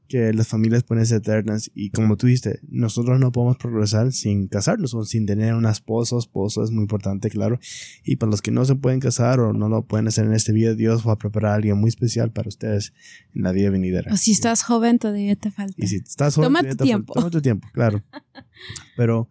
que 0.10 0.34
las 0.34 0.48
familias 0.48 0.84
pueden 0.84 1.06
ser 1.06 1.20
eternas 1.20 1.70
y 1.76 1.92
como 1.92 2.18
tú 2.18 2.26
dijiste, 2.26 2.60
nosotros 2.68 3.20
no 3.20 3.32
podemos 3.32 3.58
progresar 3.58 4.12
sin 4.12 4.48
casarnos 4.48 4.96
o 4.96 5.06
sin 5.06 5.28
tener 5.28 5.54
una 5.54 5.70
esposa 5.70 6.16
o 6.16 6.20
esposo, 6.20 6.64
es 6.64 6.72
muy 6.72 6.82
importante, 6.82 7.30
claro. 7.30 7.60
Y 8.04 8.16
para 8.16 8.32
los 8.32 8.42
que 8.42 8.50
no 8.50 8.66
se 8.66 8.76
pueden 8.76 9.00
casar 9.00 9.40
o 9.40 9.54
no 9.54 9.70
lo 9.70 9.86
pueden 9.86 10.08
hacer 10.08 10.26
en 10.26 10.34
este 10.34 10.52
vida, 10.52 10.74
Dios 10.74 11.08
va 11.08 11.14
a 11.14 11.18
preparar 11.18 11.52
a 11.52 11.56
alguien 11.56 11.78
muy 11.78 11.90
especial 11.90 12.32
para 12.32 12.50
ustedes 12.50 12.92
en 13.36 13.44
la 13.44 13.52
vida 13.52 13.70
venidera. 13.70 14.12
O 14.12 14.18
si 14.18 14.32
estás 14.32 14.64
joven, 14.64 14.98
todavía 14.98 15.36
te 15.36 15.52
falta. 15.52 15.76
Y 15.78 15.86
si 15.86 15.98
estás 15.98 16.36
joven, 16.36 16.54
toma 16.54 16.64
tu 16.64 16.76
tiempo. 16.84 17.14
toma 17.14 17.30
tu 17.30 17.42
tiempo, 17.42 17.68
claro. 17.72 18.04
Pero 18.98 19.30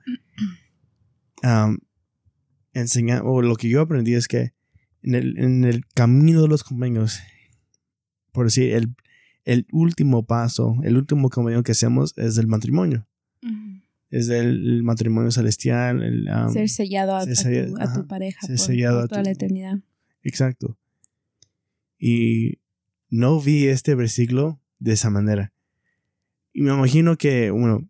enseñar, 2.72 3.22
o 3.24 3.42
lo 3.42 3.56
que 3.56 3.68
yo 3.68 3.80
aprendí 3.80 4.14
es 4.14 4.28
que 4.28 4.52
en 5.02 5.14
el, 5.14 5.38
en 5.38 5.64
el 5.64 5.86
camino 5.94 6.42
de 6.42 6.48
los 6.48 6.64
convenios, 6.64 7.20
por 8.32 8.46
decir, 8.46 8.74
el 8.74 8.94
el 9.48 9.66
último 9.72 10.26
paso, 10.26 10.76
el 10.84 10.98
último 10.98 11.30
camino 11.30 11.62
que 11.62 11.72
hacemos 11.72 12.12
es 12.18 12.36
el 12.36 12.46
matrimonio. 12.46 13.08
Es 14.10 14.28
el, 14.28 14.82
matrimonio 14.82 15.30
celestial. 15.30 16.02
El, 16.02 16.28
ser 16.52 16.68
sellado 16.68 17.16
a, 17.16 17.24
tu, 17.24 18.06
pareja 18.06 18.46
por, 18.46 18.58
sellado 18.58 19.08
toda 19.08 19.22
la 19.22 19.30
eternidad. 19.30 19.78
Exacto. 20.22 20.76
Y 21.98 22.58
no 23.08 23.40
vi 23.40 23.68
este 23.68 23.94
versículo 23.94 24.60
de 24.80 24.92
esa 24.92 25.08
manera. 25.08 25.50
Y 26.52 26.60
me 26.60 26.74
imagino 26.74 27.16
que, 27.16 27.50
bueno, 27.50 27.88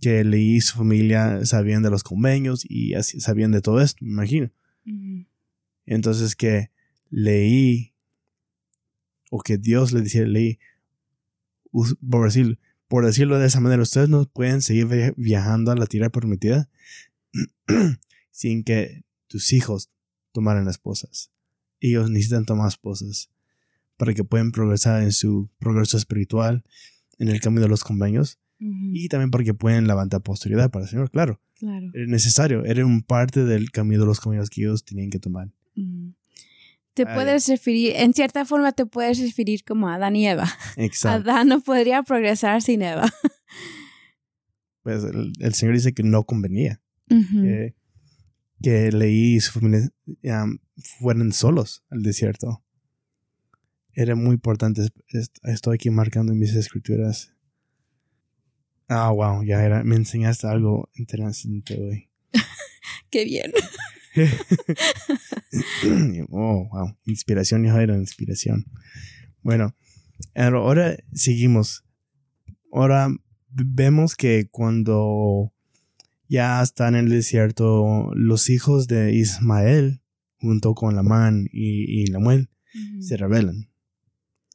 que 0.00 0.24
leí 0.24 0.60
su 0.60 0.76
familia, 0.78 1.44
sabían 1.44 1.82
de 1.82 1.90
los 1.90 2.02
convenios 2.02 2.64
y 2.68 2.94
así, 2.94 3.20
sabían 3.20 3.52
de 3.52 3.60
todo 3.60 3.80
esto, 3.80 4.04
me 4.04 4.10
imagino. 4.10 4.50
Entonces 5.86 6.34
que 6.34 6.70
leí, 7.10 7.94
o 9.30 9.40
que 9.42 9.58
Dios 9.58 9.92
le 9.92 10.02
decía, 10.02 10.24
leí, 10.24 10.58
por, 12.08 12.24
decir, 12.24 12.58
por 12.88 13.04
decirlo 13.04 13.38
de 13.38 13.46
esa 13.46 13.60
manera, 13.60 13.82
ustedes 13.82 14.08
no 14.08 14.26
pueden 14.26 14.62
seguir 14.62 15.14
viajando 15.16 15.72
a 15.72 15.76
la 15.76 15.86
tierra 15.86 16.10
prometida 16.10 16.70
sin 18.30 18.64
que 18.64 19.04
tus 19.26 19.52
hijos 19.52 19.90
tomaran 20.32 20.68
esposas. 20.68 21.30
Ellos 21.80 22.10
necesitan 22.10 22.46
tomar 22.46 22.68
esposas 22.68 23.30
para 23.96 24.14
que 24.14 24.24
puedan 24.24 24.52
progresar 24.52 25.02
en 25.02 25.12
su 25.12 25.50
progreso 25.58 25.96
espiritual, 25.96 26.64
en 27.18 27.28
el 27.28 27.40
camino 27.40 27.62
de 27.62 27.68
los 27.68 27.84
convenios, 27.84 28.38
y 28.58 29.08
también 29.08 29.30
para 29.30 29.44
que 29.44 29.54
puedan 29.54 29.86
levantar 29.86 30.22
posteridad 30.22 30.70
para 30.70 30.84
el 30.84 30.90
Señor, 30.90 31.10
claro. 31.10 31.40
Claro. 31.58 31.90
Era 31.94 32.06
necesario, 32.06 32.64
era 32.64 32.84
un 32.84 33.02
parte 33.02 33.44
del 33.44 33.70
camino 33.70 34.02
de 34.02 34.06
los 34.06 34.20
convenios 34.20 34.50
que 34.50 34.62
ellos 34.62 34.84
tenían 34.84 35.10
que 35.10 35.18
tomar. 35.18 35.50
Te 36.94 37.06
puedes 37.06 37.48
referir, 37.48 37.92
en 37.96 38.12
cierta 38.12 38.44
forma 38.44 38.72
te 38.72 38.86
puedes 38.86 39.18
referir 39.18 39.64
como 39.64 39.88
Adán 39.88 40.14
y 40.14 40.28
Eva. 40.28 40.48
Exacto. 40.76 41.30
Adán 41.30 41.48
no 41.48 41.60
podría 41.60 42.02
progresar 42.02 42.62
sin 42.62 42.82
Eva. 42.82 43.12
Pues 44.82 45.02
el, 45.02 45.54
Señor 45.54 45.74
dice 45.74 45.94
que 45.94 46.02
no 46.02 46.24
convenía. 46.24 46.80
que, 47.08 48.92
Leí 48.92 49.36
y 49.36 49.40
su 49.40 49.52
familia 49.52 49.90
fueran 50.98 51.32
solos 51.32 51.82
al 51.88 52.02
desierto. 52.02 52.62
Era 53.94 54.14
muy 54.14 54.34
importante. 54.34 54.88
Estoy 55.42 55.74
aquí 55.76 55.88
marcando 55.88 56.32
en 56.32 56.38
mis 56.38 56.54
escrituras. 56.54 57.33
Ah, 58.88 59.10
wow, 59.10 59.42
ya 59.42 59.64
era. 59.64 59.82
Me 59.82 59.96
enseñaste 59.96 60.46
algo 60.46 60.90
interesante 60.94 61.80
hoy. 61.80 62.10
Qué 63.10 63.24
bien. 63.24 63.52
oh, 66.30 66.68
wow. 66.70 66.96
Inspiración, 67.06 67.64
hijo 67.64 67.78
era 67.78 67.96
inspiración. 67.96 68.66
Bueno, 69.42 69.74
ahora 70.34 70.96
seguimos. 71.12 71.84
Ahora 72.72 73.08
vemos 73.48 74.16
que 74.16 74.48
cuando 74.50 75.52
ya 76.28 76.62
están 76.62 76.94
en 76.94 77.06
el 77.06 77.10
desierto, 77.10 78.10
los 78.14 78.50
hijos 78.50 78.86
de 78.86 79.14
Ismael, 79.14 80.02
junto 80.38 80.74
con 80.74 80.96
Lamán 80.96 81.46
y, 81.52 82.02
y 82.02 82.06
Lamuel, 82.08 82.50
se 83.00 83.16
rebelan. 83.16 83.70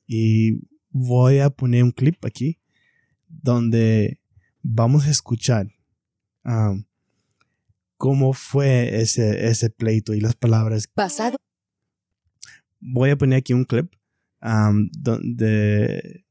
Y 0.05 0.67
voy 0.89 1.39
a 1.39 1.49
poner 1.49 1.83
un 1.83 1.91
clip 1.91 2.23
aquí 2.25 2.59
donde 3.27 4.18
vamos 4.61 5.05
a 5.05 5.11
escuchar 5.11 5.67
um, 6.45 6.83
cómo 7.97 8.33
fue 8.33 9.01
ese, 9.01 9.47
ese 9.47 9.69
pleito 9.69 10.13
y 10.13 10.21
las 10.21 10.35
palabras. 10.35 10.87
Pasado. 10.87 11.37
Voy 12.79 13.09
a 13.09 13.17
poner 13.17 13.39
aquí 13.39 13.53
un 13.53 13.65
clip 13.65 13.93
um, 14.41 14.89
donde, 14.91 16.25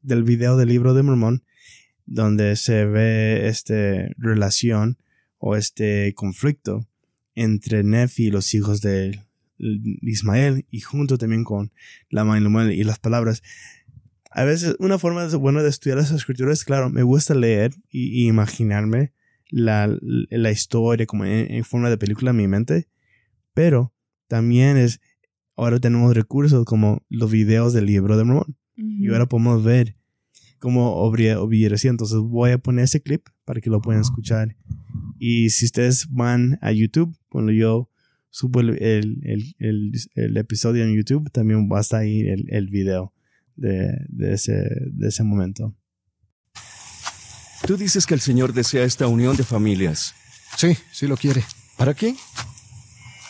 del 0.00 0.22
video 0.22 0.56
del 0.56 0.68
libro 0.68 0.94
de 0.94 1.02
Mormón 1.02 1.44
donde 2.06 2.56
se 2.56 2.84
ve 2.84 3.48
esta 3.48 3.74
relación 4.18 4.98
o 5.38 5.56
este 5.56 6.12
conflicto 6.14 6.86
entre 7.34 7.82
Nefi 7.82 8.26
y 8.26 8.30
los 8.30 8.54
hijos 8.54 8.80
de 8.80 9.20
Ismael 9.58 10.66
y 10.70 10.80
junto 10.80 11.18
también 11.18 11.44
con 11.44 11.72
la 12.10 12.24
mano 12.24 12.70
y 12.70 12.84
las 12.84 12.98
palabras. 12.98 13.42
A 14.34 14.44
veces 14.44 14.76
una 14.80 14.98
forma 14.98 15.26
buena 15.36 15.62
de 15.62 15.68
estudiar 15.68 15.96
las 15.96 16.10
escrituras, 16.10 16.64
claro, 16.64 16.90
me 16.90 17.04
gusta 17.04 17.34
leer 17.34 17.72
y, 17.88 18.26
imaginarme 18.26 19.12
la, 19.48 19.86
la, 20.02 20.50
historia 20.50 21.06
como 21.06 21.24
en, 21.24 21.64
forma 21.64 21.88
de 21.88 21.98
película 21.98 22.32
en 22.32 22.36
mi 22.38 22.48
mente, 22.48 22.88
pero 23.54 23.94
también 24.26 24.76
es, 24.76 25.00
ahora 25.56 25.78
tenemos 25.78 26.14
recursos 26.14 26.64
como 26.64 27.04
los 27.08 27.30
videos 27.30 27.72
del 27.72 27.86
libro 27.86 28.16
de 28.16 28.24
Mormón 28.24 28.56
y 28.76 29.08
ahora 29.08 29.26
podemos 29.26 29.62
ver 29.62 29.96
cómo 30.58 30.96
obedecía. 30.96 31.90
Entonces 31.90 32.18
voy 32.18 32.50
a 32.50 32.58
poner 32.58 32.86
ese 32.86 33.00
clip 33.00 33.28
para 33.44 33.60
que 33.60 33.70
lo 33.70 33.80
puedan 33.80 34.00
escuchar. 34.00 34.56
Y 35.18 35.50
si 35.50 35.66
ustedes 35.66 36.08
van 36.10 36.58
a 36.60 36.72
YouTube, 36.72 37.16
cuando 37.28 37.52
yo 37.52 37.88
subo 38.30 38.60
el, 38.60 38.82
el, 38.82 39.54
el, 39.58 39.92
el 40.16 40.36
episodio 40.36 40.82
en 40.82 40.96
YouTube, 40.96 41.30
también 41.30 41.68
va 41.70 41.78
a 41.78 41.80
estar 41.82 42.00
ahí 42.00 42.26
el, 42.26 42.68
video 42.68 43.13
de, 43.56 43.96
de, 44.08 44.34
ese, 44.34 44.52
de 44.52 45.08
ese 45.08 45.22
momento. 45.22 45.74
Tú 47.66 47.76
dices 47.76 48.06
que 48.06 48.14
el 48.14 48.20
Señor 48.20 48.52
desea 48.52 48.84
esta 48.84 49.06
unión 49.06 49.36
de 49.36 49.44
familias. 49.44 50.14
Sí, 50.56 50.76
sí 50.92 51.06
lo 51.06 51.16
quiere. 51.16 51.44
¿Para 51.76 51.94
qué? 51.94 52.14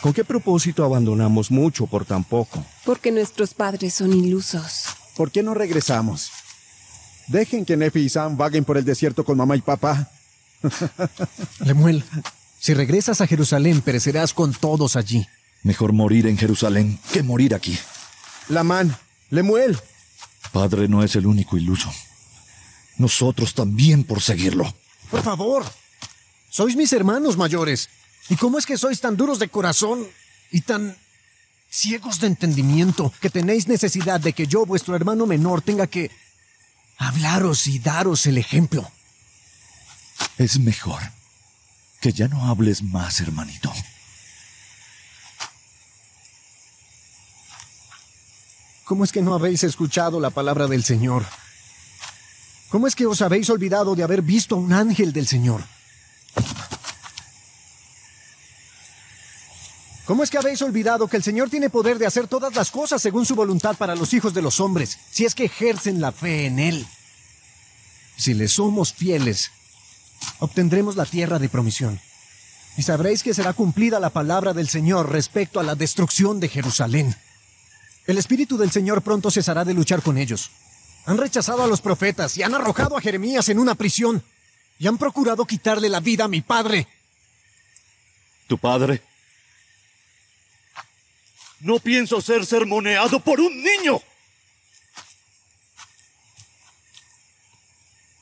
¿Con 0.01 0.13
qué 0.13 0.25
propósito 0.25 0.85
abandonamos 0.85 1.51
mucho 1.51 1.87
por 1.87 2.05
tan 2.05 2.25
poco? 2.25 2.65
Porque 2.85 3.11
nuestros 3.11 3.55
padres 3.55 3.95
son 3.95 4.13
ilusos. 4.13 4.85
¿Por 5.17 5.31
qué 5.31 5.43
no 5.43 5.55
regresamos? 5.55 6.31
Dejen 7.29 7.65
que 7.65 7.77
Nefi 7.77 8.01
y 8.01 8.09
Sam 8.09 8.37
vaguen 8.37 8.65
por 8.65 8.77
el 8.77 8.85
desierto 8.85 9.25
con 9.25 9.39
mamá 9.39 9.57
y 9.57 9.63
papá. 9.63 10.11
Lemuel, 11.65 12.05
si 12.59 12.75
regresas 12.75 13.21
a 13.21 13.27
Jerusalén, 13.27 13.81
perecerás 13.81 14.35
con 14.35 14.53
todos 14.53 14.97
allí. 14.97 15.27
Mejor 15.63 15.93
morir 15.93 16.27
en 16.27 16.37
Jerusalén 16.37 16.99
que 17.13 17.23
morir 17.23 17.55
aquí. 17.55 17.79
Lamán, 18.49 18.95
Lemuel. 19.31 19.79
Padre 20.53 20.89
no 20.89 21.03
es 21.03 21.17
el 21.17 21.27
único 21.27 21.57
iluso. 21.57 21.93
Nosotros 22.97 23.55
también 23.55 24.05
por 24.05 24.23
seguirlo. 24.23 24.73
Por 25.11 25.23
favor. 25.23 25.65
Sois 26.51 26.77
mis 26.77 26.93
hermanos 26.93 27.37
mayores. 27.37 27.89
¿Y 28.29 28.37
cómo 28.37 28.59
es 28.59 28.67
que 28.67 28.79
sois 28.79 29.01
tan 29.01 29.17
duros 29.17 29.39
de 29.39 29.49
corazón 29.49 30.07
y 30.51 30.61
tan 30.61 30.97
ciegos 31.69 32.21
de 32.21 32.29
entendimiento 32.29 33.13
que 33.21 33.31
tenéis 33.31 33.67
necesidad 33.67 34.21
de 34.21 34.33
que 34.33 34.47
yo, 34.47 34.65
vuestro 34.65 34.95
hermano 34.95 35.27
menor, 35.27 35.61
tenga 35.61 35.89
que 35.89 36.11
hablaros 36.99 37.67
y 37.67 37.79
daros 37.79 38.27
el 38.27 38.39
ejemplo. 38.39 38.91
Es 40.39 40.59
mejor 40.59 41.03
que 42.01 42.13
ya 42.13 42.29
no 42.29 42.47
hables 42.47 42.83
más, 42.83 43.21
hermanito. 43.21 43.73
¿Cómo 48.85 49.05
es 49.05 49.13
que 49.13 49.23
no 49.23 49.35
habéis 49.35 49.65
escuchado 49.65 50.21
la 50.21 50.31
palabra 50.31 50.67
del 50.67 50.85
Señor? 50.85 51.25
¿Cómo 52.69 52.87
es 52.87 52.95
que 52.95 53.07
os 53.07 53.23
habéis 53.23 53.49
olvidado 53.49 53.95
de 53.95 54.03
haber 54.03 54.21
visto 54.21 54.57
a 54.57 54.59
un 54.59 54.73
ángel 54.73 55.13
del 55.13 55.27
Señor? 55.27 55.63
¿Cómo 60.05 60.23
es 60.23 60.29
que 60.29 60.37
habéis 60.37 60.61
olvidado 60.61 61.09
que 61.09 61.17
el 61.17 61.23
Señor 61.23 61.49
tiene 61.49 61.71
poder 61.71 61.99
de 61.99 62.07
hacer 62.07 62.27
todas 62.29 62.55
las 62.55 62.71
cosas 62.71 63.01
según 63.01 63.25
su 63.25 63.35
voluntad 63.35 63.75
para 63.77 63.95
los 63.95 64.13
hijos 64.13 64.35
de 64.35 64.43
los 64.43 64.61
hombres, 64.61 64.99
si 65.11 65.25
es 65.25 65.35
que 65.35 65.47
ejercen 65.47 66.03
la 66.03 66.13
fe 66.13 66.45
en 66.45 66.59
Él? 66.59 66.87
Si 68.19 68.35
le 68.35 68.49
somos 68.49 68.93
fieles, 68.93 69.51
obtendremos 70.41 70.97
la 70.97 71.07
tierra 71.07 71.39
de 71.39 71.49
promisión. 71.49 72.01
Y 72.77 72.83
sabréis 72.83 73.23
que 73.23 73.33
será 73.33 73.55
cumplida 73.55 73.99
la 73.99 74.11
palabra 74.11 74.53
del 74.53 74.69
Señor 74.69 75.11
respecto 75.11 75.59
a 75.59 75.63
la 75.63 75.75
destrucción 75.75 76.39
de 76.39 76.49
Jerusalén. 76.49 77.17
El 78.07 78.19
Espíritu 78.19 78.57
del 78.57 78.71
Señor 78.71 79.03
pronto 79.03 79.31
cesará 79.31 79.65
de 79.65 79.75
luchar 79.75 80.03
con 80.03 80.19
ellos. 80.19 80.51
Han 81.07 81.19
rechazado 81.19 81.63
a 81.63 81.67
los 81.67 81.81
profetas 81.81 82.37
y 82.37 82.43
han 82.43 82.55
arrojado 82.55 82.97
a 82.97 83.01
Jeremías 83.01 83.49
en 83.49 83.59
una 83.59 83.75
prisión. 83.75 84.23
Y 84.79 84.87
han 84.87 84.99
procurado 84.99 85.45
quitarle 85.45 85.89
la 85.89 86.01
vida 86.01 86.25
a 86.25 86.29
mi 86.29 86.41
padre. 86.41 86.89
¿Tu 88.47 88.59
padre? 88.59 89.03
No 91.61 91.79
pienso 91.79 92.21
ser 92.21 92.45
sermoneado 92.45 93.21
por 93.21 93.41
un 93.41 93.63
niño. 93.63 94.03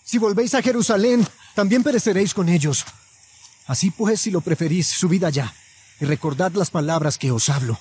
Si 0.05 0.19
volvéis 0.19 0.55
a 0.55 0.63
Jerusalén, 0.63 1.27
también 1.55 1.83
pereceréis 1.83 2.35
con 2.35 2.49
ellos. 2.49 2.85
Así 3.67 3.91
pues, 3.91 4.21
si 4.21 4.31
lo 4.31 4.43
preferís, 4.43 4.89
subid 4.89 5.25
allá 5.25 5.53
y 6.01 6.05
recordad 6.05 6.53
las 6.53 6.71
palabras 6.71 7.17
que 7.17 7.31
os 7.31 7.49
hablo, 7.49 7.79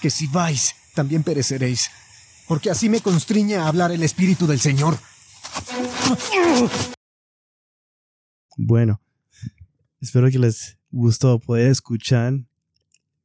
que 0.00 0.10
si 0.10 0.26
vais, 0.26 0.74
también 0.94 1.22
pereceréis, 1.22 1.90
porque 2.48 2.70
así 2.70 2.88
me 2.88 3.00
constriñe 3.00 3.56
a 3.56 3.68
hablar 3.68 3.92
el 3.92 4.02
Espíritu 4.02 4.46
del 4.46 4.60
Señor. 4.60 4.98
Bueno, 8.56 9.00
espero 10.00 10.30
que 10.30 10.38
les 10.38 10.78
gustó 10.90 11.38
poder 11.38 11.70
escuchar 11.70 12.34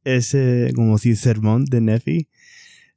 ese, 0.04 0.72
como 0.76 0.98
si 0.98 1.16
sermón 1.16 1.66
de 1.66 1.82
Nefi. 1.82 2.30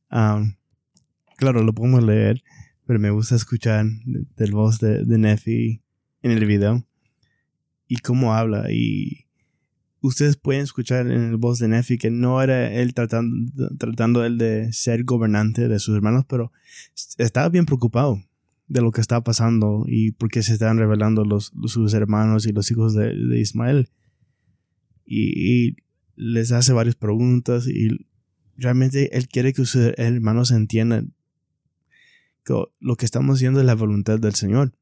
claro, 0.09 1.63
lo 1.63 1.73
podemos 1.73 2.05
leer, 2.05 2.43
pero 2.87 3.01
me 3.01 3.11
gusta 3.11 3.35
escuchar 3.35 3.85
del 4.05 4.53
voz 4.53 4.79
de, 4.79 5.05
de 5.05 5.19
Nefi 5.19 5.83
en 6.23 6.31
el 6.31 6.47
video 6.47 6.87
y 7.89 7.97
cómo 7.99 8.35
habla. 8.35 8.71
Y 8.71 9.27
ustedes 10.03 10.37
pueden 10.37 10.63
escuchar 10.63 11.07
en 11.11 11.31
el 11.31 11.37
voz 11.37 11.59
de 11.59 11.69
Nefi 11.69 11.99
que 11.99 12.11
no 12.11 12.43
era 12.43 12.73
él 12.73 12.95
tratando, 12.95 13.51
tratando 13.79 14.25
él 14.25 14.39
de 14.39 14.73
ser 14.73 15.05
gobernante 15.05 15.69
de 15.69 15.79
sus 15.79 15.95
hermanos, 15.95 16.25
pero 16.29 16.53
estaba 17.19 17.49
bien 17.49 17.67
preocupado 17.67 18.23
de 18.69 18.81
lo 18.81 18.93
que 18.93 19.01
estaba 19.01 19.25
pasando 19.25 19.85
y 19.87 20.13
por 20.13 20.31
qué 20.31 20.43
se 20.43 20.53
estaban 20.53 20.79
revelando 20.79 21.25
los, 21.25 21.53
sus 21.67 21.93
hermanos 21.93 22.47
y 22.47 22.53
los 22.53 22.71
hijos 22.71 22.95
de, 22.95 23.15
de 23.15 23.41
Ismael. 23.41 23.89
Y, 25.05 25.69
y, 25.69 25.77
les 26.17 26.53
hace 26.53 26.75
varias 26.75 26.97
preguntas 26.97 27.67
y 27.67 28.07
realmente 28.59 29.17
él 29.17 29.27
quiere 29.27 29.55
que 29.55 29.65
sus 29.65 29.95
hermanos 29.97 30.51
entiendan 30.51 31.15
que 32.45 32.55
lo 32.79 32.97
que 32.97 33.07
estamos 33.07 33.39
haciendo 33.39 33.61
es 33.61 33.67
la 33.67 33.75
voluntad 33.75 34.19
del 34.19 34.35
Señor. 34.35 34.75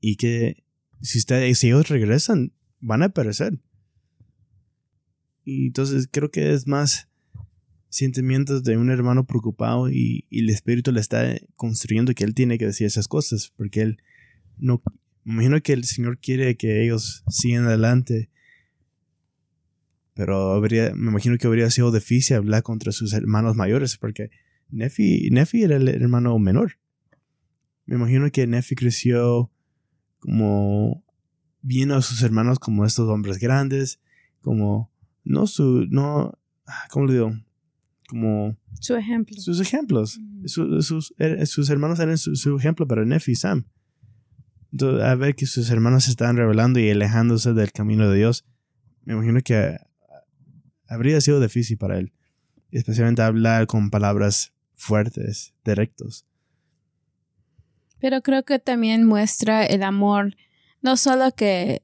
Y 0.00 0.16
que 0.16 0.62
si, 1.00 1.18
ustedes, 1.18 1.58
si 1.58 1.68
ellos 1.68 1.88
regresan, 1.88 2.52
van 2.80 3.02
a 3.02 3.08
perecer. 3.08 3.58
Y 5.44 5.66
entonces 5.66 6.08
creo 6.10 6.30
que 6.30 6.52
es 6.52 6.66
más 6.66 7.08
sentimientos 7.88 8.64
de 8.64 8.76
un 8.76 8.90
hermano 8.90 9.24
preocupado 9.26 9.90
y, 9.90 10.26
el 10.30 10.50
espíritu 10.50 10.90
le 10.90 11.00
está 11.00 11.36
construyendo 11.54 12.14
que 12.14 12.24
él 12.24 12.34
tiene 12.34 12.58
que 12.58 12.66
decir 12.66 12.86
esas 12.86 13.06
cosas 13.06 13.52
porque 13.56 13.82
él 13.82 13.98
no 14.58 14.82
me 15.22 15.34
imagino 15.34 15.62
que 15.62 15.72
el 15.72 15.84
Señor 15.84 16.18
quiere 16.18 16.56
que 16.56 16.84
ellos 16.84 17.22
sigan 17.28 17.66
adelante 17.66 18.30
pero 20.14 20.52
habría, 20.52 20.94
me 20.94 21.10
imagino 21.10 21.36
que 21.38 21.46
habría 21.46 21.68
sido 21.70 21.90
difícil 21.90 22.36
hablar 22.36 22.62
contra 22.62 22.92
sus 22.92 23.12
hermanos 23.12 23.56
mayores, 23.56 23.96
porque 23.96 24.30
Nefi, 24.70 25.28
Nefi 25.30 25.64
era 25.64 25.76
el 25.76 25.88
hermano 25.88 26.38
menor. 26.38 26.78
Me 27.84 27.96
imagino 27.96 28.30
que 28.30 28.46
Nefi 28.46 28.76
creció 28.76 29.50
como 30.20 31.04
viendo 31.60 31.96
a 31.96 32.02
sus 32.02 32.22
hermanos 32.22 32.58
como 32.58 32.86
estos 32.86 33.08
hombres 33.08 33.38
grandes, 33.38 34.00
como 34.40 34.90
no 35.24 35.46
su, 35.46 35.86
no, 35.90 36.38
¿cómo 36.90 37.06
le 37.06 37.14
digo? 37.14 37.32
Como 38.08 38.56
su 38.80 38.94
ejemplo. 38.96 39.40
Sus 39.40 39.60
ejemplos. 39.60 40.20
sus, 40.44 41.14
er, 41.18 41.46
sus, 41.46 41.70
hermanos 41.70 41.98
eran 42.00 42.18
su, 42.18 42.56
ejemplo 42.56 42.86
para 42.86 43.04
Nefi 43.04 43.32
y 43.32 43.36
Sam. 43.36 43.66
Entonces, 44.72 45.04
a 45.04 45.14
ver 45.14 45.34
que 45.34 45.46
sus 45.46 45.70
hermanos 45.70 46.04
se 46.04 46.10
estaban 46.10 46.36
revelando 46.36 46.80
y 46.80 46.90
alejándose 46.90 47.54
del 47.54 47.72
camino 47.72 48.08
de 48.10 48.18
Dios, 48.18 48.44
me 49.04 49.14
imagino 49.14 49.40
que 49.40 49.76
habría 50.88 51.20
sido 51.20 51.40
difícil 51.40 51.78
para 51.78 51.98
él, 51.98 52.12
especialmente 52.72 53.22
hablar 53.22 53.66
con 53.66 53.90
palabras 53.90 54.52
fuertes, 54.74 55.54
directos. 55.64 56.26
Pero 58.00 58.20
creo 58.20 58.44
que 58.44 58.58
también 58.58 59.04
muestra 59.06 59.64
el 59.64 59.82
amor, 59.82 60.36
no 60.82 60.96
solo 60.96 61.32
que, 61.34 61.82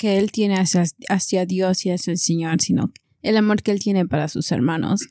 que 0.00 0.16
él 0.16 0.32
tiene 0.32 0.54
hacia, 0.54 0.84
hacia 1.10 1.44
Dios 1.44 1.84
y 1.84 1.90
hacia 1.90 2.12
el 2.12 2.18
Señor, 2.18 2.62
sino 2.62 2.90
el 3.20 3.36
amor 3.36 3.62
que 3.62 3.70
él 3.70 3.80
tiene 3.80 4.06
para 4.06 4.28
sus 4.28 4.50
hermanos, 4.50 5.02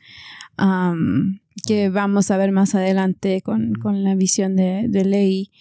que 1.67 1.89
vamos 1.89 2.31
a 2.31 2.37
ver 2.37 2.51
más 2.51 2.73
adelante 2.73 3.43
con, 3.43 3.75
con 3.75 4.03
la 4.03 4.15
visión 4.15 4.55
de, 4.55 4.87
de 4.89 5.05
Ley, 5.05 5.51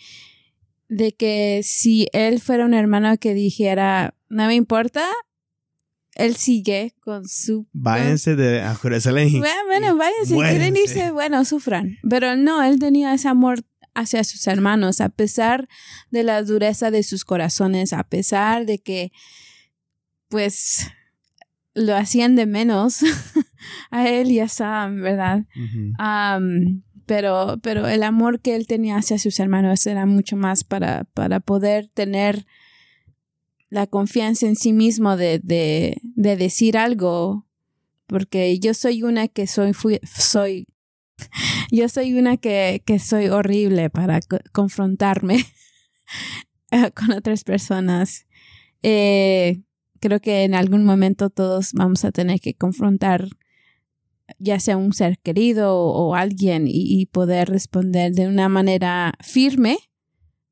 de 0.88 1.12
que 1.12 1.60
si 1.62 2.08
él 2.14 2.40
fuera 2.40 2.64
un 2.64 2.72
hermano 2.72 3.18
que 3.18 3.34
dijera, 3.34 4.14
no 4.30 4.46
me 4.46 4.54
importa, 4.54 5.04
él 6.14 6.34
sigue 6.34 6.94
con 7.00 7.28
su... 7.28 7.66
Váyanse 7.74 8.34
de 8.34 8.64
Jerusalén. 8.80 9.30
Bueno, 9.40 9.54
bueno 9.66 9.96
váyanse, 9.98 10.36
quieren 10.36 10.74
irse, 10.74 11.10
bueno, 11.10 11.44
sufran. 11.44 11.98
Pero 12.08 12.34
no, 12.34 12.62
él 12.62 12.78
tenía 12.78 13.12
ese 13.12 13.28
amor 13.28 13.62
hacia 13.98 14.24
sus 14.24 14.46
hermanos, 14.46 15.00
a 15.00 15.08
pesar 15.08 15.68
de 16.10 16.22
la 16.22 16.42
dureza 16.42 16.90
de 16.90 17.02
sus 17.02 17.24
corazones, 17.24 17.92
a 17.92 18.04
pesar 18.04 18.66
de 18.66 18.78
que, 18.78 19.12
pues, 20.28 20.86
lo 21.74 21.96
hacían 21.96 22.34
de 22.36 22.46
menos 22.46 23.00
a 23.90 24.08
él 24.08 24.30
y 24.30 24.40
a 24.40 24.48
Sam, 24.48 25.00
¿verdad? 25.00 25.44
Pero, 27.06 27.58
pero 27.62 27.88
el 27.88 28.02
amor 28.02 28.40
que 28.40 28.54
él 28.54 28.66
tenía 28.66 28.96
hacia 28.96 29.18
sus 29.18 29.40
hermanos 29.40 29.86
era 29.86 30.04
mucho 30.04 30.36
más 30.36 30.62
para, 30.64 31.04
para 31.14 31.40
poder 31.40 31.88
tener 31.88 32.44
la 33.70 33.86
confianza 33.86 34.46
en 34.46 34.56
sí 34.56 34.72
mismo 34.74 35.16
de, 35.16 35.40
de, 35.42 35.98
de 36.02 36.36
decir 36.36 36.76
algo, 36.76 37.46
porque 38.06 38.58
yo 38.58 38.74
soy 38.74 39.02
una 39.02 39.28
que 39.28 39.46
soy, 39.46 39.72
fui- 39.72 40.00
soy, 40.04 40.66
yo 41.70 41.88
soy 41.88 42.14
una 42.14 42.36
que, 42.36 42.82
que 42.84 42.98
soy 42.98 43.28
horrible 43.28 43.90
para 43.90 44.20
co- 44.20 44.38
confrontarme 44.52 45.44
con 46.94 47.12
otras 47.12 47.44
personas. 47.44 48.26
Eh, 48.82 49.62
creo 50.00 50.20
que 50.20 50.44
en 50.44 50.54
algún 50.54 50.84
momento 50.84 51.30
todos 51.30 51.72
vamos 51.72 52.04
a 52.04 52.12
tener 52.12 52.40
que 52.40 52.54
confrontar 52.54 53.28
ya 54.38 54.60
sea 54.60 54.76
un 54.76 54.92
ser 54.92 55.18
querido 55.18 55.74
o, 55.74 56.08
o 56.10 56.14
alguien 56.14 56.68
y, 56.68 57.00
y 57.00 57.06
poder 57.06 57.48
responder 57.48 58.12
de 58.12 58.28
una 58.28 58.48
manera 58.48 59.14
firme, 59.20 59.78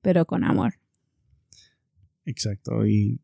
pero 0.00 0.24
con 0.24 0.44
amor. 0.44 0.74
Exacto. 2.24 2.86
Y 2.86 3.20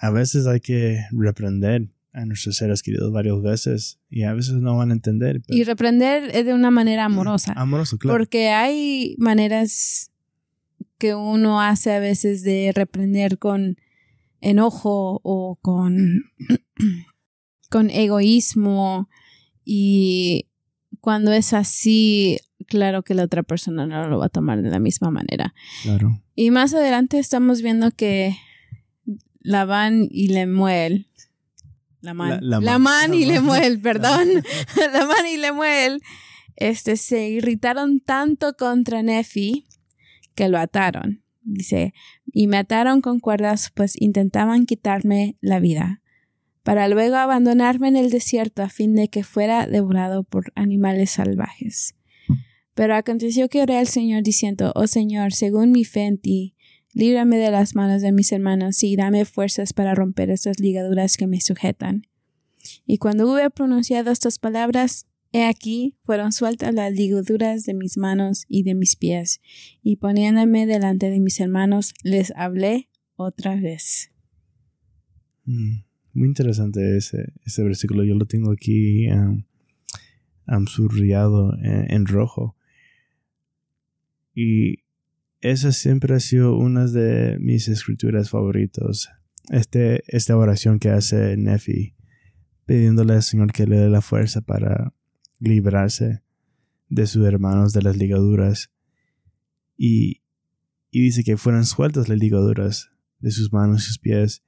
a 0.00 0.10
veces 0.10 0.46
hay 0.46 0.60
que 0.60 1.00
reprender 1.12 1.88
a 2.14 2.24
nuestros 2.24 2.56
seres 2.56 2.82
queridos 2.82 3.12
varias 3.12 3.42
veces 3.42 3.98
y 4.08 4.22
a 4.22 4.32
veces 4.32 4.54
no 4.54 4.76
van 4.76 4.90
a 4.90 4.94
entender. 4.94 5.42
pero- 5.46 5.58
Y 5.58 5.64
reprender 5.64 6.30
es 6.34 6.46
de 6.46 6.54
una 6.54 6.70
manera 6.70 7.04
amorosa. 7.04 7.52
Amoroso, 7.56 7.98
claro. 7.98 8.16
Porque 8.16 8.48
hay 8.50 9.16
maneras 9.18 10.10
que 10.98 11.14
uno 11.14 11.60
hace 11.60 11.92
a 11.92 11.98
veces 11.98 12.42
de 12.44 12.72
reprender 12.74 13.38
con 13.38 13.76
enojo 14.40 15.20
o 15.24 15.56
con, 15.60 16.22
con 17.70 17.90
egoísmo 17.90 19.08
y 19.64 20.46
cuando 21.00 21.32
es 21.32 21.52
así, 21.52 22.38
claro 22.66 23.02
que 23.02 23.14
la 23.14 23.24
otra 23.24 23.42
persona 23.42 23.86
no 23.86 24.08
lo 24.08 24.18
va 24.18 24.26
a 24.26 24.30
tomar 24.30 24.62
de 24.62 24.70
la 24.70 24.78
misma 24.78 25.10
manera. 25.10 25.52
Claro. 25.82 26.22
Y 26.36 26.50
más 26.50 26.72
adelante 26.74 27.18
estamos 27.18 27.60
viendo 27.60 27.90
que 27.90 28.36
Labán 29.40 30.06
y 30.10 30.28
Lemuel, 30.28 31.08
Lamán, 32.04 32.30
La- 32.30 32.40
Lamán. 32.60 32.64
Lamán 32.64 33.14
y 33.14 33.24
Lamán. 33.24 33.34
Lemuel, 33.34 33.80
perdón, 33.80 34.28
Lamán 34.92 35.26
y 35.32 35.36
Lemuel, 35.36 36.00
este, 36.56 36.96
se 36.96 37.28
irritaron 37.30 38.00
tanto 38.00 38.54
contra 38.56 39.02
Nefi 39.02 39.66
que 40.34 40.48
lo 40.48 40.58
ataron. 40.58 41.22
Dice, 41.42 41.92
y 42.32 42.46
me 42.46 42.56
ataron 42.56 43.00
con 43.00 43.20
cuerdas, 43.20 43.70
pues 43.74 44.00
intentaban 44.00 44.64
quitarme 44.66 45.36
la 45.40 45.60
vida, 45.60 46.00
para 46.62 46.88
luego 46.88 47.16
abandonarme 47.16 47.88
en 47.88 47.96
el 47.96 48.10
desierto 48.10 48.62
a 48.62 48.70
fin 48.70 48.94
de 48.94 49.08
que 49.08 49.24
fuera 49.24 49.66
devorado 49.66 50.24
por 50.24 50.52
animales 50.54 51.10
salvajes. 51.10 51.94
Pero 52.74 52.96
aconteció 52.96 53.48
que 53.48 53.62
oré 53.62 53.76
al 53.76 53.88
Señor 53.88 54.22
diciendo, 54.22 54.72
Oh 54.74 54.86
Señor, 54.86 55.32
según 55.34 55.70
mi 55.70 55.84
fe 55.84 56.06
en 56.06 56.18
ti, 56.18 56.53
líbrame 56.94 57.36
de 57.36 57.50
las 57.50 57.74
manos 57.74 58.00
de 58.00 58.12
mis 58.12 58.32
hermanos 58.32 58.82
y 58.82 58.96
dame 58.96 59.24
fuerzas 59.24 59.72
para 59.72 59.94
romper 59.94 60.30
estas 60.30 60.58
ligaduras 60.60 61.16
que 61.16 61.26
me 61.26 61.40
sujetan. 61.40 62.06
Y 62.86 62.98
cuando 62.98 63.30
hube 63.30 63.50
pronunciado 63.50 64.10
estas 64.10 64.38
palabras, 64.38 65.06
he 65.32 65.44
aquí 65.44 65.96
fueron 66.04 66.32
sueltas 66.32 66.72
las 66.72 66.92
ligaduras 66.92 67.64
de 67.64 67.74
mis 67.74 67.98
manos 67.98 68.44
y 68.48 68.62
de 68.62 68.74
mis 68.74 68.96
pies, 68.96 69.40
y 69.82 69.96
poniéndome 69.96 70.66
delante 70.66 71.10
de 71.10 71.20
mis 71.20 71.40
hermanos, 71.40 71.92
les 72.02 72.32
hablé 72.36 72.88
otra 73.16 73.56
vez. 73.56 74.12
Mm, 75.44 75.82
Muy 76.14 76.28
interesante 76.28 76.96
ese, 76.96 77.32
ese 77.44 77.62
versículo. 77.64 78.04
Yo 78.04 78.14
lo 78.14 78.26
tengo 78.26 78.52
aquí 78.52 79.10
um, 79.10 79.44
en, 80.46 81.90
en 81.90 82.06
rojo. 82.06 82.56
Y 84.34 84.83
esa 85.44 85.72
siempre 85.72 86.14
ha 86.14 86.20
sido 86.20 86.56
una 86.56 86.86
de 86.86 87.36
mis 87.38 87.68
escrituras 87.68 88.30
favoritas. 88.30 89.10
Este, 89.50 90.02
esta 90.06 90.38
oración 90.38 90.78
que 90.78 90.88
hace 90.88 91.36
Nefi, 91.36 91.94
pidiéndole 92.64 93.12
al 93.12 93.22
Señor 93.22 93.52
que 93.52 93.66
le 93.66 93.76
dé 93.76 93.90
la 93.90 94.00
fuerza 94.00 94.40
para 94.40 94.94
librarse 95.38 96.22
de 96.88 97.06
sus 97.06 97.26
hermanos 97.26 97.74
de 97.74 97.82
las 97.82 97.98
ligaduras. 97.98 98.72
Y, 99.76 100.22
y 100.90 101.02
dice 101.02 101.24
que 101.24 101.36
fueran 101.36 101.66
sueltas 101.66 102.08
las 102.08 102.18
ligaduras 102.18 102.90
de 103.18 103.30
sus 103.30 103.52
manos 103.52 103.82
y 103.82 103.86
sus 103.88 103.98
pies. 103.98 104.42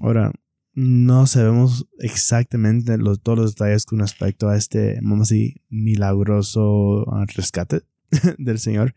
Ahora, 0.00 0.32
no 0.74 1.28
sabemos 1.28 1.86
exactamente 2.00 2.98
los, 2.98 3.22
todos 3.22 3.38
los 3.38 3.54
detalles 3.54 3.86
con 3.86 4.00
respecto 4.00 4.48
a 4.48 4.56
este, 4.56 4.98
vamos 5.00 5.30
a 5.30 5.34
decir, 5.34 5.60
milagroso 5.68 7.06
rescate 7.36 7.82
del 8.38 8.58
Señor. 8.58 8.92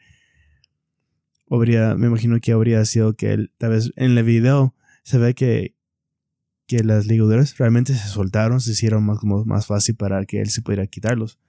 Habría, 1.50 1.96
me 1.96 2.08
imagino 2.08 2.40
que 2.40 2.52
habría 2.52 2.84
sido 2.86 3.16
que 3.16 3.34
él, 3.34 3.52
tal 3.58 3.72
vez 3.72 3.92
en 3.96 4.18
el 4.18 4.24
video 4.24 4.76
se 5.04 5.18
ve 5.18 5.34
que, 5.34 5.76
que 6.68 6.84
las 6.84 7.08
ligaduras 7.08 7.58
realmente 7.58 7.94
se 7.94 8.08
soltaron, 8.08 8.62
se 8.62 8.72
hicieron 8.72 9.04
más, 9.04 9.20
como 9.20 9.44
más 9.46 9.66
fácil 9.66 9.96
para 9.96 10.26
que 10.26 10.42
él 10.42 10.50
se 10.50 10.62
pudiera 10.62 10.86
quitarlos. 10.88 11.40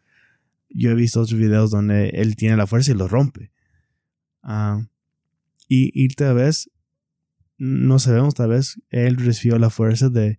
Yo 0.70 0.90
he 0.90 0.94
visto 0.94 1.20
otros 1.20 1.38
videos 1.38 1.70
donde 1.70 2.10
él 2.10 2.36
tiene 2.36 2.56
la 2.56 2.66
fuerza 2.66 2.92
y 2.92 2.94
los 2.94 3.10
rompe. 3.10 3.50
Ah, 4.42 4.86
y, 5.68 5.90
y 5.92 6.08
tal 6.08 6.36
vez 6.36 6.70
no 7.58 7.98
sabemos, 7.98 8.34
tal 8.34 8.48
vez 8.48 8.80
él 8.88 9.16
recibió 9.16 9.58
la 9.58 9.68
fuerza 9.68 10.08
de 10.08 10.38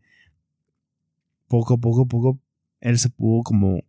poco 1.48 1.76
a 1.76 1.78
poco, 1.78 2.08
poco, 2.08 2.42
él 2.80 2.98
se 2.98 3.10
pudo 3.10 3.44
como 3.44 3.84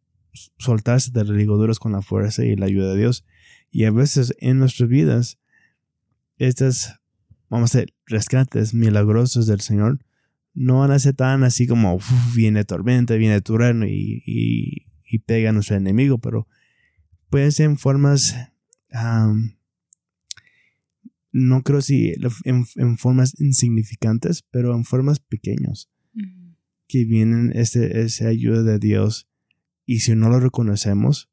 soltarse 0.58 1.10
de 1.12 1.24
las 1.24 1.36
ligaduras 1.36 1.78
con 1.78 1.92
la 1.92 2.02
fuerza 2.02 2.44
y 2.44 2.56
la 2.56 2.66
ayuda 2.66 2.92
de 2.92 2.98
Dios. 2.98 3.24
Y 3.70 3.84
a 3.84 3.90
veces 3.90 4.34
en 4.38 4.58
nuestras 4.58 4.88
vidas, 4.88 5.38
estas, 6.36 7.00
vamos 7.48 7.74
a 7.74 7.78
decir, 7.78 7.94
rescates 8.06 8.74
milagrosos 8.74 9.46
del 9.46 9.60
Señor 9.60 9.98
no 10.54 10.80
van 10.80 10.90
a 10.90 10.98
ser 10.98 11.14
tan 11.14 11.44
así 11.44 11.66
como 11.66 11.94
"Uf, 11.94 12.34
viene 12.34 12.64
tormenta, 12.64 13.14
viene 13.14 13.40
trueno 13.40 13.86
y, 13.86 14.22
y, 14.26 14.86
y 15.04 15.18
pega 15.20 15.50
a 15.50 15.52
nuestro 15.52 15.76
enemigo, 15.76 16.18
pero 16.18 16.46
pueden 17.30 17.52
ser 17.52 17.66
en 17.66 17.78
formas 17.78 18.36
no 21.32 21.62
creo 21.62 21.80
si 21.80 22.12
en, 22.44 22.64
en 22.76 22.98
formas 22.98 23.40
insignificantes, 23.40 24.42
pero 24.50 24.74
en 24.74 24.84
formas 24.84 25.18
pequeñas 25.20 25.88
que 26.86 27.04
vienen 27.06 27.52
ese, 27.54 28.02
esa 28.02 28.28
ayuda 28.28 28.62
de 28.62 28.78
Dios. 28.78 29.26
Y 29.86 30.00
si 30.00 30.14
no 30.14 30.28
lo 30.28 30.40
reconocemos, 30.40 31.30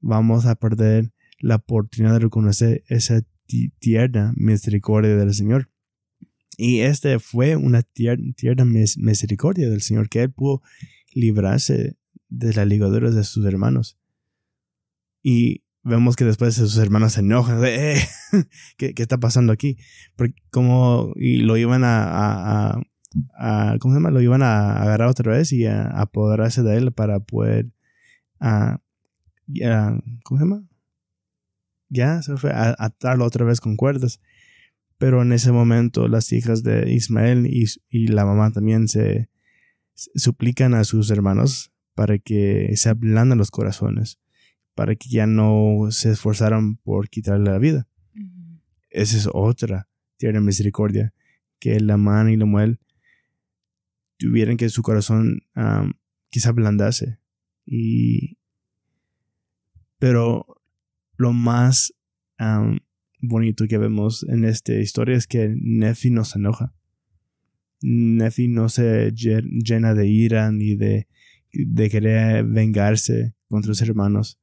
vamos 0.00 0.46
a 0.46 0.54
perder 0.54 1.12
la 1.40 1.56
oportunidad 1.56 2.12
de 2.12 2.20
reconocer 2.20 2.84
esa 2.88 3.22
tierna 3.78 4.32
misericordia 4.36 5.16
del 5.16 5.34
Señor. 5.34 5.70
Y 6.56 6.80
este 6.80 7.18
fue 7.18 7.56
una 7.56 7.82
tier- 7.82 8.34
tierna 8.36 8.64
mis- 8.64 8.98
misericordia 8.98 9.68
del 9.68 9.82
Señor, 9.82 10.08
que 10.08 10.22
Él 10.22 10.32
pudo 10.32 10.62
librarse 11.12 11.96
de 12.28 12.52
las 12.54 12.66
ligaduras 12.66 13.14
de 13.14 13.24
sus 13.24 13.44
hermanos. 13.46 13.98
Y 15.22 15.64
vemos 15.82 16.16
que 16.16 16.24
después 16.24 16.54
sus 16.54 16.76
hermanos 16.78 17.14
se 17.14 17.20
enojan. 17.20 17.60
de, 17.60 17.94
"Eh, 17.94 17.96
¿qué, 18.78 18.94
qué 18.94 19.02
está 19.02 19.18
pasando 19.18 19.52
aquí? 19.52 19.78
Como 20.50 21.12
y 21.16 21.38
lo 21.38 21.56
iban 21.56 21.82
a, 21.84 22.80
¿cómo 23.80 23.94
se 23.94 23.98
llama? 24.00 24.10
Lo 24.10 24.20
iban 24.20 24.42
a 24.42 24.80
agarrar 24.82 25.08
otra 25.08 25.32
vez 25.32 25.52
y 25.52 25.66
a, 25.66 25.86
apoderarse 25.88 26.62
de 26.62 26.76
él 26.76 26.92
para 26.92 27.20
poder 27.20 27.70
a, 28.40 28.80
ya, 29.46 29.98
¿cómo 30.24 30.38
se 30.40 30.44
llama? 30.46 30.64
Ya 31.94 32.20
se 32.22 32.36
fue 32.36 32.50
a 32.50 32.74
atarlo 32.76 33.24
otra 33.24 33.44
vez 33.44 33.60
con 33.60 33.76
cuerdas. 33.76 34.20
Pero 34.98 35.22
en 35.22 35.32
ese 35.32 35.52
momento 35.52 36.08
las 36.08 36.32
hijas 36.32 36.62
de 36.62 36.92
Ismael 36.92 37.46
y, 37.46 37.66
y 37.88 38.08
la 38.08 38.24
mamá 38.24 38.50
también 38.50 38.88
se, 38.88 39.28
se 39.94 40.10
suplican 40.16 40.74
a 40.74 40.82
sus 40.84 41.10
hermanos 41.10 41.72
para 41.94 42.18
que 42.18 42.72
se 42.76 42.88
ablanden 42.88 43.38
los 43.38 43.50
corazones, 43.50 44.18
para 44.74 44.96
que 44.96 45.08
ya 45.08 45.26
no 45.26 45.88
se 45.90 46.10
esforzaran 46.10 46.76
por 46.76 47.08
quitarle 47.08 47.50
la 47.50 47.58
vida. 47.58 47.88
Esa 48.90 49.16
es 49.16 49.28
otra 49.32 49.88
tierna 50.16 50.40
misericordia, 50.40 51.12
que 51.60 51.78
la 51.80 51.96
mano 51.96 52.30
y 52.30 52.36
la 52.36 52.44
muel 52.44 52.80
tuvieran 54.18 54.56
que 54.56 54.68
su 54.68 54.82
corazón 54.82 55.42
um, 55.56 55.92
quizá 56.30 56.50
ablandase. 56.50 57.18
Y, 57.66 58.38
pero 59.98 60.63
lo 61.16 61.32
más 61.32 61.94
um, 62.40 62.78
bonito 63.20 63.66
que 63.68 63.78
vemos 63.78 64.24
en 64.28 64.44
esta 64.44 64.74
historia 64.74 65.16
es 65.16 65.26
que 65.26 65.54
Nefi 65.60 66.10
no 66.10 66.24
se 66.24 66.38
enoja. 66.38 66.74
Nefi 67.82 68.48
no 68.48 68.68
se 68.68 69.12
lle- 69.12 69.44
llena 69.62 69.94
de 69.94 70.06
ira 70.06 70.50
ni 70.50 70.74
de, 70.76 71.06
de 71.52 71.90
querer 71.90 72.44
vengarse 72.44 73.34
contra 73.48 73.74
sus 73.74 73.82
hermanos, 73.82 74.38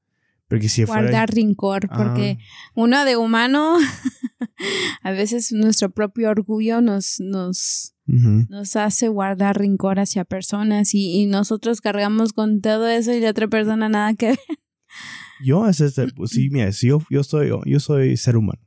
Porque 0.48 0.70
si 0.70 0.86
fuera... 0.86 1.02
guardar 1.02 1.30
rincor, 1.34 1.90
porque 1.90 2.38
uno 2.76 3.04
de 3.04 3.18
humano, 3.18 3.78
a 5.04 5.12
veces 5.12 5.52
nuestro 5.52 5.90
propio 5.92 6.30
orgullo 6.30 6.82
nos, 6.82 7.20
nos, 7.20 7.96
nos 8.50 8.76
hace 8.76 9.08
guardar 9.08 9.60
rincor 9.60 10.00
hacia 10.00 10.24
personas 10.24 10.94
y, 10.94 11.22
y 11.22 11.26
nosotros 11.26 11.82
cargamos 11.82 12.34
con 12.34 12.62
todo 12.62 12.88
eso 12.90 13.12
y 13.14 13.20
la 13.22 13.32
otra 13.32 13.48
persona 13.48 13.90
nada 13.90 14.14
que 14.14 14.28
ver. 14.28 14.40
Yo 15.44 15.68
es 15.68 15.82
este, 15.82 16.08
pues 16.10 16.32
sí, 16.32 16.50
mira, 16.50 16.72
si 16.72 16.88
yo, 16.88 17.00
yo 17.10 17.24
soy, 17.24 17.52
yo 17.66 17.80
soy 17.80 18.18
ser 18.18 18.38
humano. 18.38 18.62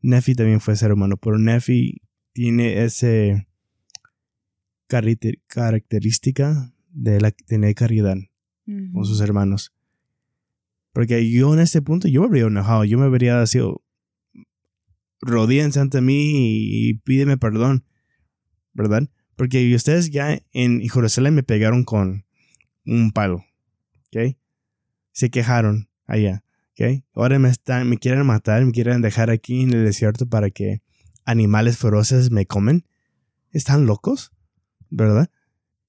Nefi 0.00 0.34
también 0.34 0.60
fue 0.60 0.76
ser 0.76 0.92
humano, 0.92 1.16
pero 1.16 1.38
Nefi 1.38 2.02
tiene 2.32 2.84
ese 2.84 3.46
caracter- 4.88 5.40
característica 5.46 6.72
de 6.90 7.20
la, 7.20 7.30
tener 7.30 7.74
caridad 7.74 8.16
con 8.92 9.04
sus 9.04 9.20
hermanos. 9.20 9.72
Porque 10.92 11.30
yo 11.30 11.54
en 11.54 11.60
ese 11.60 11.82
punto, 11.82 12.08
yo 12.08 12.20
me 12.20 12.26
habría 12.26 12.44
enojado, 12.44 12.84
yo 12.84 12.98
me 12.98 13.06
habría 13.06 13.44
sido, 13.46 13.82
rodíense 15.20 15.80
ante 15.80 16.00
mí 16.00 16.88
y, 16.88 16.94
pídeme 16.94 17.38
perdón, 17.38 17.84
¿verdad? 18.72 19.08
Porque 19.36 19.74
ustedes 19.74 20.10
ya 20.10 20.38
en 20.52 20.80
Jerusalén 20.88 21.34
me 21.34 21.42
pegaron 21.42 21.84
con 21.84 22.24
un 22.84 23.12
palo, 23.12 23.44
¿ok? 24.08 24.36
Se 25.12 25.30
quejaron 25.30 25.88
allá, 26.06 26.42
¿ok? 26.72 27.04
Ahora 27.14 27.38
me, 27.38 27.48
están, 27.48 27.88
me 27.88 27.98
quieren 27.98 28.24
matar, 28.26 28.64
me 28.64 28.72
quieren 28.72 29.02
dejar 29.02 29.30
aquí 29.30 29.60
en 29.62 29.72
el 29.72 29.84
desierto 29.84 30.26
para 30.26 30.50
que 30.50 30.82
animales 31.24 31.78
feroces 31.78 32.30
me 32.30 32.46
comen. 32.46 32.84
¿Están 33.50 33.86
locos? 33.86 34.32
¿Verdad? 34.90 35.30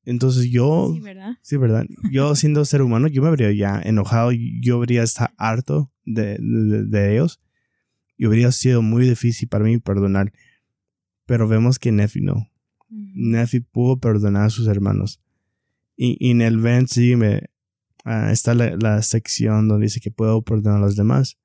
Entonces 0.06 0.50
yo... 0.52 0.92
Sí, 0.94 1.00
¿verdad? 1.00 1.38
Sí, 1.42 1.58
¿verdad? 1.58 1.86
Yo 2.12 2.36
siendo 2.36 2.66
ser 2.66 2.82
humano, 2.82 3.08
yo 3.08 3.22
me 3.22 3.30
habría 3.30 3.52
ya 3.54 3.82
enojado, 3.84 4.32
yo 4.34 4.76
habría 4.76 5.04
estado 5.04 5.34
harto 5.38 5.92
de, 6.06 6.38
de- 6.40 6.86
de 6.86 7.14
ellos 7.14 7.40
y 8.18 8.26
habría 8.26 8.52
sido 8.52 8.82
muy 8.82 9.08
difícil 9.08 9.48
para 9.48 9.64
mí 9.64 9.78
perdonar. 9.80 10.32
Pero 11.26 11.48
vemos 11.48 11.80
que 11.80 11.92
Nefi 11.94 12.22
no. 12.22 12.50
Nefi 12.90 13.62
pudo 13.62 13.98
perdonar 14.00 14.46
a 14.48 14.50
sus 14.50 14.68
hermanos. 14.68 15.22
Y, 15.96 16.18
y 16.20 16.32
en 16.32 16.42
el 16.42 16.58
ah, 18.04 18.32
está 18.32 18.54
la, 18.54 19.02
sección 19.02 19.68
donde 19.68 19.86
dice 19.86 20.00
que 20.00 20.12
puedo 20.12 20.42
perdonar 20.42 20.78
a 20.78 20.86
los 20.86 20.96
demás. 20.96 21.38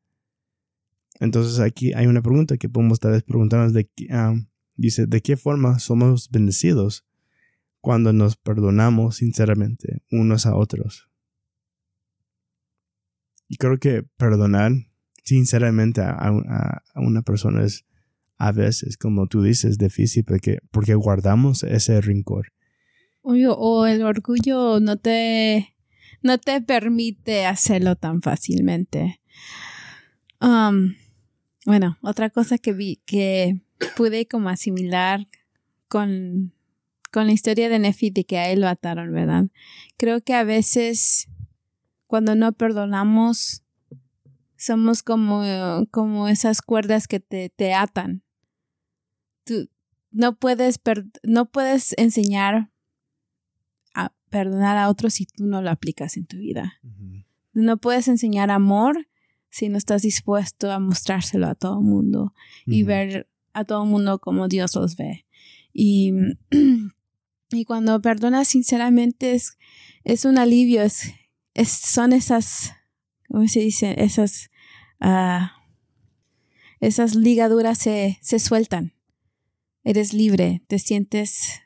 Entonces 1.20 1.59
aquí 1.61 1.92
hay 1.94 2.06
una 2.06 2.22
pregunta 2.22 2.56
que 2.56 2.68
podemos 2.68 3.00
tal 3.00 3.12
vez 3.12 3.22
preguntarnos 3.22 3.72
de 3.72 3.88
qué, 3.94 4.06
ah, 4.11 4.34
dice, 4.76 5.06
¿de 5.06 5.20
qué 5.20 5.36
forma 5.36 5.78
somos 5.78 6.30
bendecidos 6.30 7.04
cuando 7.80 8.12
nos 8.12 8.36
perdonamos 8.36 9.16
sinceramente 9.16 10.02
unos 10.11 10.46
a 10.46 10.54
otros? 10.54 11.09
Y 13.48 13.56
creo 13.56 13.78
que 13.78 14.02
perdonar 14.16 14.72
sinceramente 15.24 16.02
a, 16.02 16.82
una 16.94 17.22
persona 17.22 17.64
es 17.64 17.84
a 18.36 18.52
veces, 18.52 18.96
como 18.96 19.26
tú 19.26 19.42
dices, 19.42 19.78
difícil 19.78 20.24
porque, 20.24 20.59
porque 20.70 20.94
guardamos 20.94 21.64
ese 21.64 22.00
rincor. 22.00 22.52
O 23.22 23.86
el 23.86 24.02
orgullo 24.02 24.80
no 24.80 24.96
te, 24.96 25.74
no 26.22 26.38
te 26.38 26.60
permite 26.60 27.46
hacerlo 27.46 27.96
tan 27.96 28.22
fácilmente. 28.22 29.20
Um, 30.40 30.94
bueno, 31.66 31.98
otra 32.02 32.30
cosa 32.30 32.58
que 32.58 32.72
vi, 32.72 33.00
que 33.06 33.60
pude 33.96 34.26
como 34.26 34.48
asimilar 34.48 35.26
con, 35.88 36.52
con 37.12 37.26
la 37.26 37.32
historia 37.32 37.68
de 37.68 37.78
Nefi 37.78 38.12
que 38.12 38.38
a 38.38 38.50
él 38.50 38.60
lo 38.60 38.68
ataron, 38.68 39.12
¿verdad? 39.12 39.46
Creo 39.96 40.20
que 40.20 40.34
a 40.34 40.44
veces 40.44 41.28
cuando 42.06 42.34
no 42.34 42.52
perdonamos 42.52 43.62
somos 44.56 45.02
como, 45.02 45.42
como 45.90 46.28
esas 46.28 46.62
cuerdas 46.62 47.06
que 47.06 47.20
te, 47.20 47.48
te 47.50 47.74
atan. 47.74 48.22
Tú 49.44 49.68
no 50.10 50.36
puedes, 50.36 50.78
per- 50.78 51.06
no 51.22 51.50
puedes 51.50 51.94
enseñar 51.96 52.70
perdonar 54.29 54.76
a 54.76 54.89
otros 54.89 55.14
si 55.14 55.26
tú 55.26 55.45
no 55.47 55.62
lo 55.62 55.70
aplicas 55.70 56.16
en 56.16 56.26
tu 56.26 56.37
vida. 56.39 56.74
No 57.53 57.76
puedes 57.79 58.09
enseñar 58.09 58.51
amor 58.51 59.09
si 59.51 59.68
no 59.68 59.79
estás 59.79 60.03
dispuesto 60.03 60.70
a 60.70 60.79
mostrárselo 60.79 61.47
a 61.47 61.55
todo 61.55 61.79
el 61.81 61.85
mundo 61.87 62.35
y 62.66 62.83
ver 62.85 63.29
a 63.53 63.64
todo 63.64 63.83
el 63.85 63.91
mundo 63.91 64.18
como 64.18 64.47
Dios 64.49 64.74
los 64.74 64.97
ve. 64.97 65.26
Y, 65.72 66.12
y 67.51 67.64
cuando 67.64 68.01
perdonas 68.01 68.49
sinceramente 68.49 69.33
es, 69.33 69.57
es 70.05 70.24
un 70.24 70.39
alivio, 70.39 70.83
es, 70.83 71.12
es- 71.55 71.70
son 71.72 72.12
esas, 72.12 72.72
¿cómo 73.29 73.49
se 73.49 73.61
dice? 73.61 73.95
Esas, 74.03 74.51
ah, 75.01 75.53
esas 76.81 77.14
ligaduras 77.14 77.79
se, 77.79 78.18
se 78.22 78.39
sueltan. 78.39 78.93
Eres 79.85 80.12
libre, 80.12 80.62
te 80.68 80.79
sientes 80.79 81.61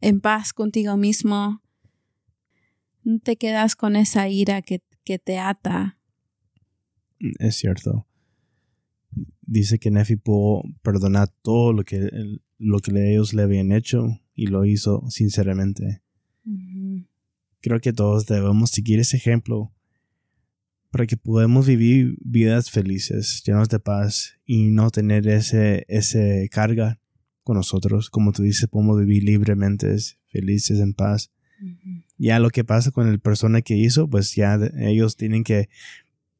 en 0.00 0.20
paz 0.20 0.52
contigo 0.52 0.96
mismo. 0.96 1.62
No 3.04 3.18
te 3.20 3.36
quedas 3.36 3.76
con 3.76 3.96
esa 3.96 4.28
ira 4.28 4.62
que, 4.62 4.82
que 5.04 5.18
te 5.18 5.38
ata. 5.38 5.98
Es 7.38 7.56
cierto. 7.56 8.06
Dice 9.42 9.78
que 9.78 9.90
Nefi 9.90 10.16
pudo 10.16 10.62
perdonar 10.82 11.28
todo 11.42 11.72
lo 11.72 11.84
que, 11.84 12.10
lo 12.58 12.78
que 12.80 13.12
ellos 13.12 13.34
le 13.34 13.42
habían 13.42 13.72
hecho 13.72 14.20
y 14.34 14.46
lo 14.46 14.64
hizo 14.64 15.08
sinceramente. 15.10 16.02
Creo 17.60 17.80
que 17.80 17.92
todos 17.92 18.26
debemos 18.26 18.70
seguir 18.70 19.00
ese 19.00 19.16
ejemplo 19.16 19.72
para 20.90 21.06
que 21.06 21.16
podamos 21.16 21.66
vivir 21.66 22.16
vidas 22.20 22.70
felices, 22.70 23.42
llenas 23.44 23.68
de 23.68 23.80
paz 23.80 24.34
y 24.44 24.70
no 24.70 24.90
tener 24.90 25.26
ese, 25.26 25.84
ese 25.88 26.48
carga 26.52 27.00
con 27.42 27.56
nosotros. 27.56 28.10
Como 28.10 28.32
tú 28.32 28.42
dices, 28.42 28.68
podemos 28.68 29.00
vivir 29.00 29.24
libremente, 29.24 29.96
felices, 30.26 30.78
en 30.80 30.94
paz. 30.94 31.32
Ya 32.16 32.38
lo 32.38 32.50
que 32.50 32.64
pasa 32.64 32.90
con 32.90 33.08
el 33.08 33.20
persona 33.20 33.62
que 33.62 33.76
hizo, 33.76 34.08
pues 34.08 34.34
ya 34.34 34.58
ellos 34.78 35.16
tienen 35.16 35.44
que, 35.44 35.68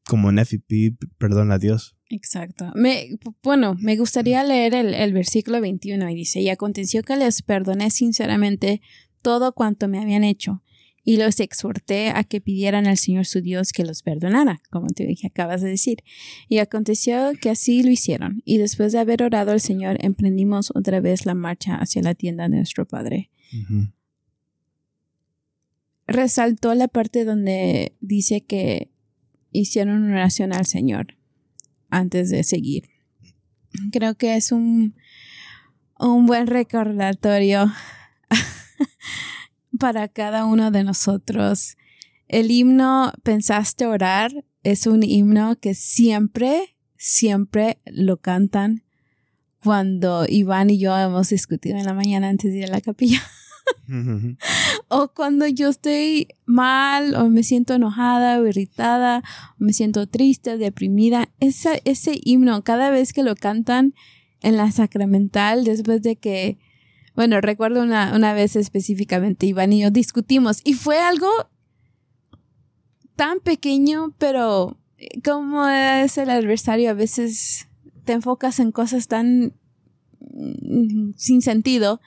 como 0.07 0.31
Nefi, 0.31 0.59
pedir 0.59 0.95
perdón 1.17 1.51
a 1.51 1.57
Dios. 1.57 1.95
Exacto. 2.09 2.71
Me, 2.75 3.17
bueno, 3.43 3.75
me 3.79 3.97
gustaría 3.97 4.43
leer 4.43 4.73
el, 4.73 4.93
el 4.93 5.13
versículo 5.13 5.59
21 5.59 6.09
y 6.09 6.15
dice, 6.15 6.39
y 6.41 6.49
aconteció 6.49 7.03
que 7.03 7.15
les 7.15 7.41
perdoné 7.41 7.91
sinceramente 7.91 8.81
todo 9.21 9.53
cuanto 9.53 9.87
me 9.87 9.99
habían 9.99 10.23
hecho 10.23 10.61
y 11.05 11.17
los 11.17 11.39
exhorté 11.39 12.09
a 12.09 12.23
que 12.23 12.41
pidieran 12.41 12.87
al 12.87 12.97
Señor 12.97 13.25
su 13.27 13.39
Dios 13.39 13.71
que 13.71 13.85
los 13.85 14.01
perdonara, 14.01 14.59
como 14.71 14.87
te 14.87 15.05
dije, 15.05 15.27
acabas 15.27 15.61
de 15.61 15.69
decir. 15.69 15.99
Y 16.49 16.57
aconteció 16.57 17.31
que 17.39 17.51
así 17.51 17.83
lo 17.83 17.91
hicieron, 17.91 18.41
y 18.43 18.57
después 18.57 18.91
de 18.91 18.99
haber 18.99 19.21
orado 19.21 19.51
al 19.51 19.61
Señor, 19.61 19.97
emprendimos 20.01 20.71
otra 20.73 20.99
vez 20.99 21.27
la 21.27 21.35
marcha 21.35 21.75
hacia 21.75 22.01
la 22.01 22.15
tienda 22.15 22.49
de 22.49 22.57
nuestro 22.57 22.87
Padre. 22.87 23.29
Ujú. 23.53 23.87
Resaltó 26.07 26.75
la 26.75 26.87
parte 26.87 27.25
donde 27.25 27.95
dice 27.99 28.41
que 28.41 28.91
hicieron 29.51 30.03
una 30.03 30.15
oración 30.15 30.53
al 30.53 30.65
Señor 30.65 31.17
antes 31.89 32.29
de 32.29 32.43
seguir. 32.43 32.89
Creo 33.91 34.15
que 34.15 34.35
es 34.35 34.51
un, 34.51 34.95
un 35.99 36.25
buen 36.25 36.47
recordatorio 36.47 37.71
para 39.79 40.07
cada 40.07 40.45
uno 40.45 40.71
de 40.71 40.83
nosotros. 40.83 41.77
El 42.27 42.51
himno 42.51 43.13
Pensaste 43.23 43.85
orar 43.85 44.31
es 44.63 44.87
un 44.87 45.03
himno 45.03 45.57
que 45.59 45.75
siempre, 45.75 46.75
siempre 46.97 47.79
lo 47.85 48.17
cantan 48.17 48.83
cuando 49.63 50.25
Iván 50.27 50.69
y 50.69 50.79
yo 50.79 50.95
hemos 50.97 51.29
discutido 51.29 51.77
en 51.77 51.85
la 51.85 51.93
mañana 51.93 52.29
antes 52.29 52.51
de 52.51 52.59
ir 52.59 52.65
a 52.65 52.69
la 52.69 52.81
capilla. 52.81 53.21
O 54.87 55.09
cuando 55.09 55.47
yo 55.47 55.69
estoy 55.69 56.27
mal 56.45 57.15
o 57.15 57.29
me 57.29 57.43
siento 57.43 57.73
enojada 57.73 58.39
o 58.39 58.47
irritada 58.47 59.23
o 59.59 59.63
me 59.63 59.73
siento 59.73 60.07
triste, 60.07 60.57
deprimida, 60.57 61.29
esa, 61.39 61.75
ese 61.85 62.19
himno, 62.23 62.63
cada 62.63 62.89
vez 62.89 63.13
que 63.13 63.23
lo 63.23 63.35
cantan 63.35 63.93
en 64.41 64.57
la 64.57 64.71
sacramental, 64.71 65.63
después 65.63 66.01
de 66.01 66.15
que, 66.15 66.57
bueno, 67.15 67.41
recuerdo 67.41 67.81
una, 67.81 68.15
una 68.15 68.33
vez 68.33 68.55
específicamente, 68.55 69.45
Iván 69.45 69.73
y 69.73 69.81
yo 69.81 69.91
discutimos 69.91 70.61
y 70.63 70.73
fue 70.73 70.99
algo 70.99 71.29
tan 73.15 73.39
pequeño, 73.39 74.13
pero 74.17 74.77
eh, 74.97 75.21
como 75.23 75.67
es 75.67 76.17
el 76.17 76.29
adversario, 76.29 76.89
a 76.89 76.93
veces 76.93 77.67
te 78.03 78.13
enfocas 78.13 78.59
en 78.59 78.71
cosas 78.71 79.07
tan 79.07 79.53
mm, 80.19 81.13
sin 81.17 81.41
sentido 81.41 82.01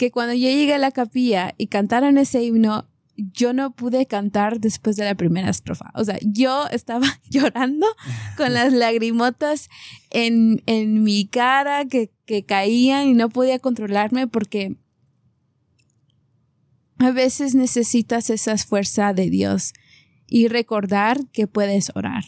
que 0.00 0.10
cuando 0.10 0.32
yo 0.32 0.48
llegué 0.48 0.72
a 0.72 0.78
la 0.78 0.92
capilla 0.92 1.54
y 1.58 1.66
cantaron 1.66 2.16
ese 2.16 2.42
himno, 2.42 2.88
yo 3.18 3.52
no 3.52 3.76
pude 3.76 4.06
cantar 4.06 4.58
después 4.58 4.96
de 4.96 5.04
la 5.04 5.14
primera 5.14 5.50
estrofa. 5.50 5.90
O 5.94 6.02
sea, 6.02 6.18
yo 6.22 6.66
estaba 6.68 7.06
llorando 7.28 7.86
con 8.38 8.54
las 8.54 8.72
lagrimotas 8.72 9.68
en, 10.08 10.62
en 10.64 11.02
mi 11.02 11.26
cara 11.26 11.84
que, 11.84 12.10
que 12.24 12.46
caían 12.46 13.08
y 13.08 13.12
no 13.12 13.28
podía 13.28 13.58
controlarme 13.58 14.26
porque 14.26 14.74
a 16.96 17.10
veces 17.10 17.54
necesitas 17.54 18.30
esa 18.30 18.56
fuerza 18.56 19.12
de 19.12 19.28
Dios. 19.28 19.74
y 20.26 20.48
recordar 20.48 21.26
que 21.30 21.46
puedes 21.46 21.92
orar. 21.94 22.24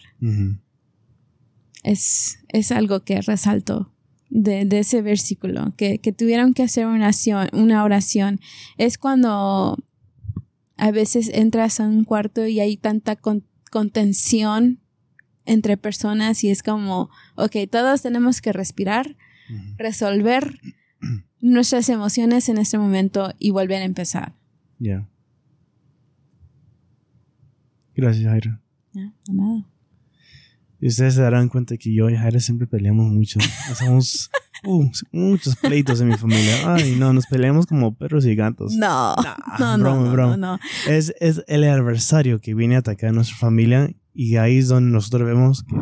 Es, 1.85 2.39
es 2.49 2.71
algo 2.71 3.03
que 3.03 3.23
resaltó 3.23 3.92
de, 4.35 4.65
de 4.65 4.79
ese 4.79 5.03
versículo, 5.03 5.75
que, 5.77 5.99
que 5.99 6.11
tuvieron 6.13 6.55
que 6.55 6.63
hacer 6.63 6.87
una 6.87 6.97
oración, 6.97 7.49
una 7.53 7.85
oración. 7.85 8.41
Es 8.79 8.97
cuando 8.97 9.77
a 10.79 10.91
veces 10.91 11.31
entras 11.35 11.81
a 11.81 11.87
un 11.87 12.05
cuarto 12.05 12.47
y 12.47 12.59
hay 12.59 12.79
tanta 12.79 13.15
con- 13.15 13.45
contención 13.71 14.81
entre 15.45 15.77
personas 15.77 16.45
y 16.45 16.51
es 16.51 16.63
como, 16.63 17.11
ok, 17.37 17.57
todos 17.71 18.01
tenemos 18.01 18.41
que 18.41 18.53
respirar, 18.53 19.17
resolver 19.77 20.59
nuestras 21.41 21.91
emociones 21.91 22.49
en 22.49 22.57
este 22.57 22.79
momento 22.79 23.35
y 23.39 23.51
volver 23.51 23.83
a 23.83 23.85
empezar. 23.85 24.35
Ya. 24.79 25.07
Gracias, 28.95 29.31
nada. 29.31 29.67
Y 30.83 30.89
ustedes 30.89 31.15
se 31.15 31.23
darán 31.23 31.49
cuenta 31.49 31.77
que 31.77 31.95
yo 31.95 32.11
y 32.11 32.17
Jaira 32.17 32.41
siempre 32.41 32.67
peleamos 32.67 33.07
mucho. 33.07 33.39
Hacemos 33.71 34.31
uh, 34.65 34.85
muchos 35.13 35.55
pleitos 35.55 36.01
en 36.01 36.09
mi 36.09 36.17
familia. 36.17 36.75
Ay, 36.75 36.97
no, 36.99 37.13
nos 37.13 37.27
peleamos 37.27 37.67
como 37.67 37.95
perros 37.95 38.27
y 38.27 38.35
gatos. 38.35 38.75
No, 38.75 39.15
no, 39.61 39.79
no, 39.79 39.85
broma, 39.85 40.05
no, 40.05 40.13
broma. 40.13 40.37
no, 40.37 40.57
no. 40.57 40.59
Es, 40.89 41.15
es 41.21 41.45
el 41.47 41.63
adversario 41.65 42.41
que 42.41 42.55
viene 42.55 42.75
a 42.75 42.81
atacar 42.81 43.11
a 43.11 43.13
nuestra 43.13 43.37
familia 43.37 43.93
y 44.13 44.37
ahí 44.39 44.59
es 44.59 44.67
donde 44.67 44.91
nosotros 44.91 45.25
vemos 45.25 45.63
que 45.63 45.77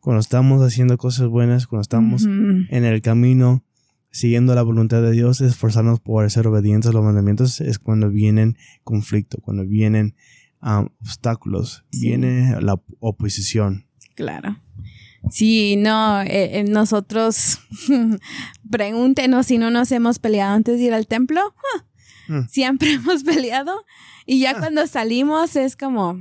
cuando 0.00 0.20
estamos 0.20 0.60
haciendo 0.60 0.98
cosas 0.98 1.28
buenas, 1.28 1.68
cuando 1.68 1.82
estamos 1.82 2.24
en 2.24 2.84
el 2.84 3.02
camino 3.02 3.64
siguiendo 4.10 4.54
la 4.56 4.62
voluntad 4.62 5.02
de 5.02 5.12
Dios, 5.12 5.40
esforzarnos 5.40 6.00
por 6.00 6.28
ser 6.30 6.48
obedientes 6.48 6.90
a 6.90 6.92
los 6.92 7.04
mandamientos, 7.04 7.60
es 7.60 7.78
cuando 7.78 8.10
vienen 8.10 8.56
conflicto, 8.82 9.38
cuando 9.40 9.64
vienen 9.66 10.16
ah, 10.60 10.86
obstáculos, 11.00 11.84
Sí. 11.90 12.08
viene 12.08 12.60
la 12.60 12.80
oposición. 12.98 13.85
Claro. 14.16 14.60
Sí, 15.30 15.76
no, 15.76 16.20
eh, 16.22 16.58
eh, 16.60 16.64
nosotros 16.64 17.58
pregúntenos 18.70 19.46
si 19.46 19.58
no 19.58 19.70
nos 19.70 19.90
hemos 19.92 20.18
peleado 20.18 20.54
antes 20.54 20.78
de 20.78 20.84
ir 20.84 20.94
al 20.94 21.06
templo. 21.06 21.40
Ah, 21.76 21.84
Mm. 22.28 22.48
Siempre 22.50 22.90
hemos 22.94 23.22
peleado 23.22 23.84
y 24.26 24.40
ya 24.40 24.58
cuando 24.58 24.84
salimos 24.88 25.54
es 25.54 25.76
como, 25.76 26.20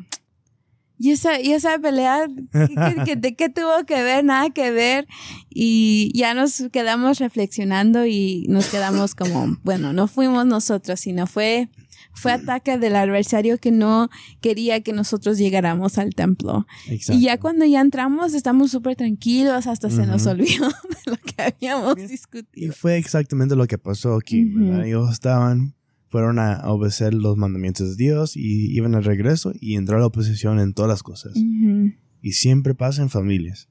¿y 0.99 1.09
esa, 1.09 1.41
y 1.41 1.51
esa 1.53 1.79
pelea 1.79 2.27
¿qué, 2.51 2.67
qué- 2.75 3.03
qué- 3.05 3.15
de 3.15 3.35
qué 3.35 3.49
tuvo 3.49 3.83
que 3.87 4.03
ver? 4.03 4.23
Nada 4.23 4.51
que 4.51 4.69
ver. 4.69 5.07
Y 5.49 6.11
ya 6.15 6.35
nos 6.35 6.61
quedamos 6.71 7.17
reflexionando 7.17 8.05
y 8.05 8.45
nos 8.49 8.67
quedamos 8.67 9.15
como, 9.15 9.57
bueno, 9.63 9.93
no 9.93 10.07
fuimos 10.07 10.45
nosotros, 10.45 10.99
sino 10.99 11.25
fue, 11.25 11.69
fue 12.15 12.31
ataque 12.31 12.77
del 12.77 12.95
adversario 12.95 13.57
que 13.57 13.71
no 13.71 14.09
quería 14.41 14.81
que 14.81 14.93
nosotros 14.93 15.37
llegáramos 15.37 15.97
al 15.97 16.15
templo. 16.15 16.65
Exacto. 16.87 17.19
Y 17.19 17.23
ya 17.25 17.39
cuando 17.39 17.65
ya 17.65 17.81
entramos 17.81 18.33
estamos 18.33 18.71
súper 18.71 18.95
tranquilos, 18.95 19.67
hasta 19.67 19.89
se 19.89 20.07
nos 20.07 20.25
olvidó 20.25 20.67
de 21.05 21.11
lo 21.11 21.17
que 21.17 21.41
habíamos 21.41 21.97
Y 21.97 22.07
discutido. 22.07 22.73
fue 22.73 22.97
exactamente 22.97 23.55
lo 23.55 23.67
que 23.67 23.77
pasó 23.77 24.15
aquí. 24.15 24.45
¿verdad? 24.45 24.85
Ellos 24.85 25.11
estaban, 25.11 25.75
fueron 26.09 26.39
a 26.39 26.61
obedecer 26.71 27.13
los 27.13 27.37
mandamientos 27.37 27.97
de 27.97 28.03
Dios 28.03 28.35
y 28.37 28.73
iban 28.75 28.95
al 28.95 29.03
regreso 29.03 29.51
y 29.59 29.75
entró 29.75 29.99
la 29.99 30.07
oposición 30.07 30.59
en 30.59 30.73
todas 30.73 30.89
las 30.89 31.03
cosas. 31.03 31.33
Y 31.35 32.31
siempre 32.31 32.73
pasa 32.73 33.01
en 33.01 33.09
familias. 33.09 33.67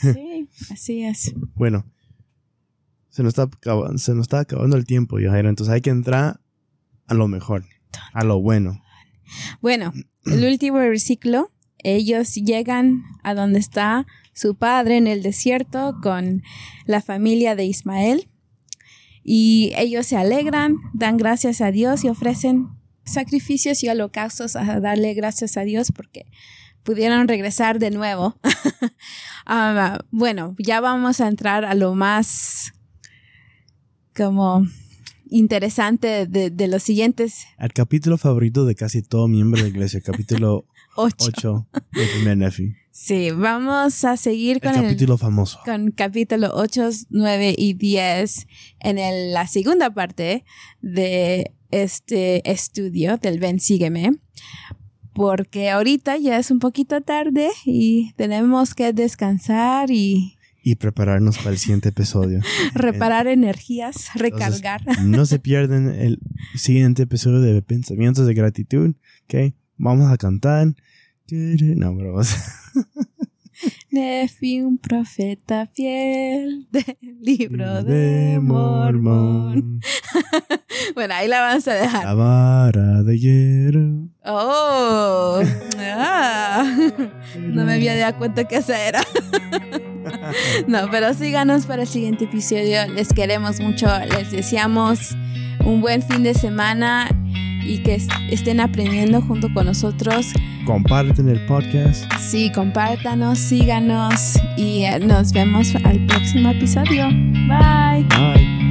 Sí, 0.00 0.48
así 0.70 1.02
es. 1.02 1.34
Bueno, 1.54 1.84
se 3.10 3.22
nos 3.22 3.30
está 3.30 3.42
acabando, 3.44 3.98
se 3.98 4.14
nos 4.14 4.22
está 4.22 4.40
acabando 4.40 4.76
el 4.76 4.86
tiempo, 4.86 5.18
Yajaira. 5.20 5.48
Entonces 5.48 5.72
hay 5.72 5.80
que 5.80 5.90
entrar 5.90 6.40
a 7.06 7.14
lo 7.14 7.28
mejor, 7.28 7.64
a 8.12 8.24
lo 8.24 8.40
bueno. 8.40 8.82
Bueno, 9.60 9.92
el 10.26 10.44
último 10.44 10.78
versículo, 10.78 11.50
ellos 11.78 12.34
llegan 12.34 13.02
a 13.22 13.34
donde 13.34 13.58
está 13.58 14.06
su 14.32 14.56
padre 14.56 14.96
en 14.96 15.06
el 15.06 15.22
desierto 15.22 15.96
con 16.02 16.42
la 16.86 17.00
familia 17.00 17.54
de 17.54 17.64
Ismael 17.64 18.28
y 19.22 19.72
ellos 19.76 20.06
se 20.06 20.16
alegran, 20.16 20.76
dan 20.92 21.16
gracias 21.16 21.60
a 21.60 21.70
Dios 21.70 22.04
y 22.04 22.08
ofrecen 22.08 22.68
sacrificios 23.04 23.82
y 23.82 23.88
holocaustos 23.88 24.56
a 24.56 24.80
darle 24.80 25.14
gracias 25.14 25.56
a 25.56 25.62
Dios 25.62 25.92
porque 25.92 26.26
pudieron 26.82 27.26
regresar 27.28 27.78
de 27.78 27.90
nuevo. 27.90 28.36
Ah, 29.46 29.98
bueno, 30.10 30.56
ya 30.58 30.80
vamos 30.80 31.20
a 31.20 31.28
entrar 31.28 31.66
a 31.66 31.74
lo 31.74 31.94
más 31.94 32.72
como 34.16 34.66
interesante 35.30 36.26
de, 36.26 36.50
de 36.50 36.68
los 36.68 36.82
siguientes 36.82 37.46
El 37.58 37.72
capítulo 37.72 38.18
favorito 38.18 38.64
de 38.64 38.74
casi 38.74 39.02
todo 39.02 39.28
miembro 39.28 39.58
de 39.58 39.64
la 39.64 39.68
iglesia, 39.70 40.00
capítulo 40.00 40.66
ocho. 40.96 41.16
8 41.26 41.66
de 41.92 42.06
primer 42.06 42.36
Nefi. 42.38 42.74
Sí, 42.92 43.30
vamos 43.32 44.04
a 44.04 44.16
seguir 44.16 44.56
El 44.56 44.60
con 44.62 44.74
el, 44.76 44.82
capítulo 44.82 45.18
famoso. 45.18 45.58
con 45.64 45.90
capítulo 45.90 46.50
8, 46.54 46.90
9 47.10 47.54
y 47.58 47.74
10 47.74 48.46
en 48.80 48.98
el- 48.98 49.32
la 49.32 49.46
segunda 49.48 49.92
parte 49.92 50.44
de 50.80 51.50
este 51.72 52.48
estudio 52.48 53.16
del 53.16 53.40
Ven 53.40 53.58
Sígueme. 53.58 54.12
Porque 55.12 55.70
ahorita 55.70 56.16
ya 56.18 56.38
es 56.38 56.50
un 56.50 56.58
poquito 56.58 57.00
tarde 57.00 57.48
y 57.64 58.12
tenemos 58.16 58.74
que 58.74 58.92
descansar 58.92 59.90
y 59.92 60.36
Y 60.66 60.76
prepararnos 60.76 61.36
para 61.36 61.50
el 61.50 61.58
siguiente 61.58 61.90
episodio. 61.90 62.40
reparar 62.74 63.26
energías, 63.26 64.08
recargar. 64.14 64.80
No 65.02 65.26
se 65.26 65.38
pierden 65.38 65.88
el 65.88 66.20
siguiente 66.54 67.02
episodio 67.02 67.40
de 67.40 67.60
Pensamientos 67.60 68.26
de 68.26 68.32
Gratitud. 68.32 68.94
¿ok? 69.24 69.54
Vamos 69.76 70.10
a 70.10 70.16
cantar. 70.16 70.74
No, 71.30 71.94
bromas. 71.94 72.36
Nefi, 73.90 74.60
un 74.60 74.78
profeta 74.78 75.66
fiel 75.66 76.66
del 76.70 76.96
libro 77.20 77.82
de 77.82 78.38
Mormón. 78.40 79.80
Bueno, 80.94 81.14
ahí 81.14 81.28
la 81.28 81.40
vamos 81.40 81.66
a 81.68 81.74
dejar. 81.74 82.04
La 82.04 82.14
vara 82.14 83.02
de 83.02 83.18
hierro. 83.18 84.08
Oh, 84.24 85.40
ah. 85.78 86.64
no 87.38 87.64
me 87.64 87.74
había 87.74 87.96
dado 87.96 88.18
cuenta 88.18 88.44
que 88.44 88.56
esa 88.56 88.86
era. 88.86 89.00
No, 90.66 90.90
pero 90.90 91.14
síganos 91.14 91.66
para 91.66 91.82
el 91.82 91.88
siguiente 91.88 92.24
episodio. 92.24 92.86
Les 92.92 93.12
queremos 93.12 93.60
mucho. 93.60 93.86
Les 94.10 94.30
deseamos 94.30 95.16
un 95.64 95.80
buen 95.80 96.02
fin 96.02 96.22
de 96.22 96.34
semana 96.34 97.08
y 97.64 97.78
que 97.78 97.94
est- 97.94 98.10
estén 98.30 98.60
aprendiendo 98.60 99.20
junto 99.20 99.52
con 99.52 99.66
nosotros. 99.66 100.26
Comparten 100.66 101.28
el 101.28 101.44
podcast. 101.46 102.04
Sí, 102.18 102.50
compártanos, 102.54 103.38
síganos 103.38 104.38
y 104.56 104.84
eh, 104.84 104.98
nos 105.00 105.32
vemos 105.32 105.74
al 105.84 106.04
próximo 106.06 106.50
episodio. 106.50 107.08
Bye. 107.48 108.04
Bye. 108.08 108.63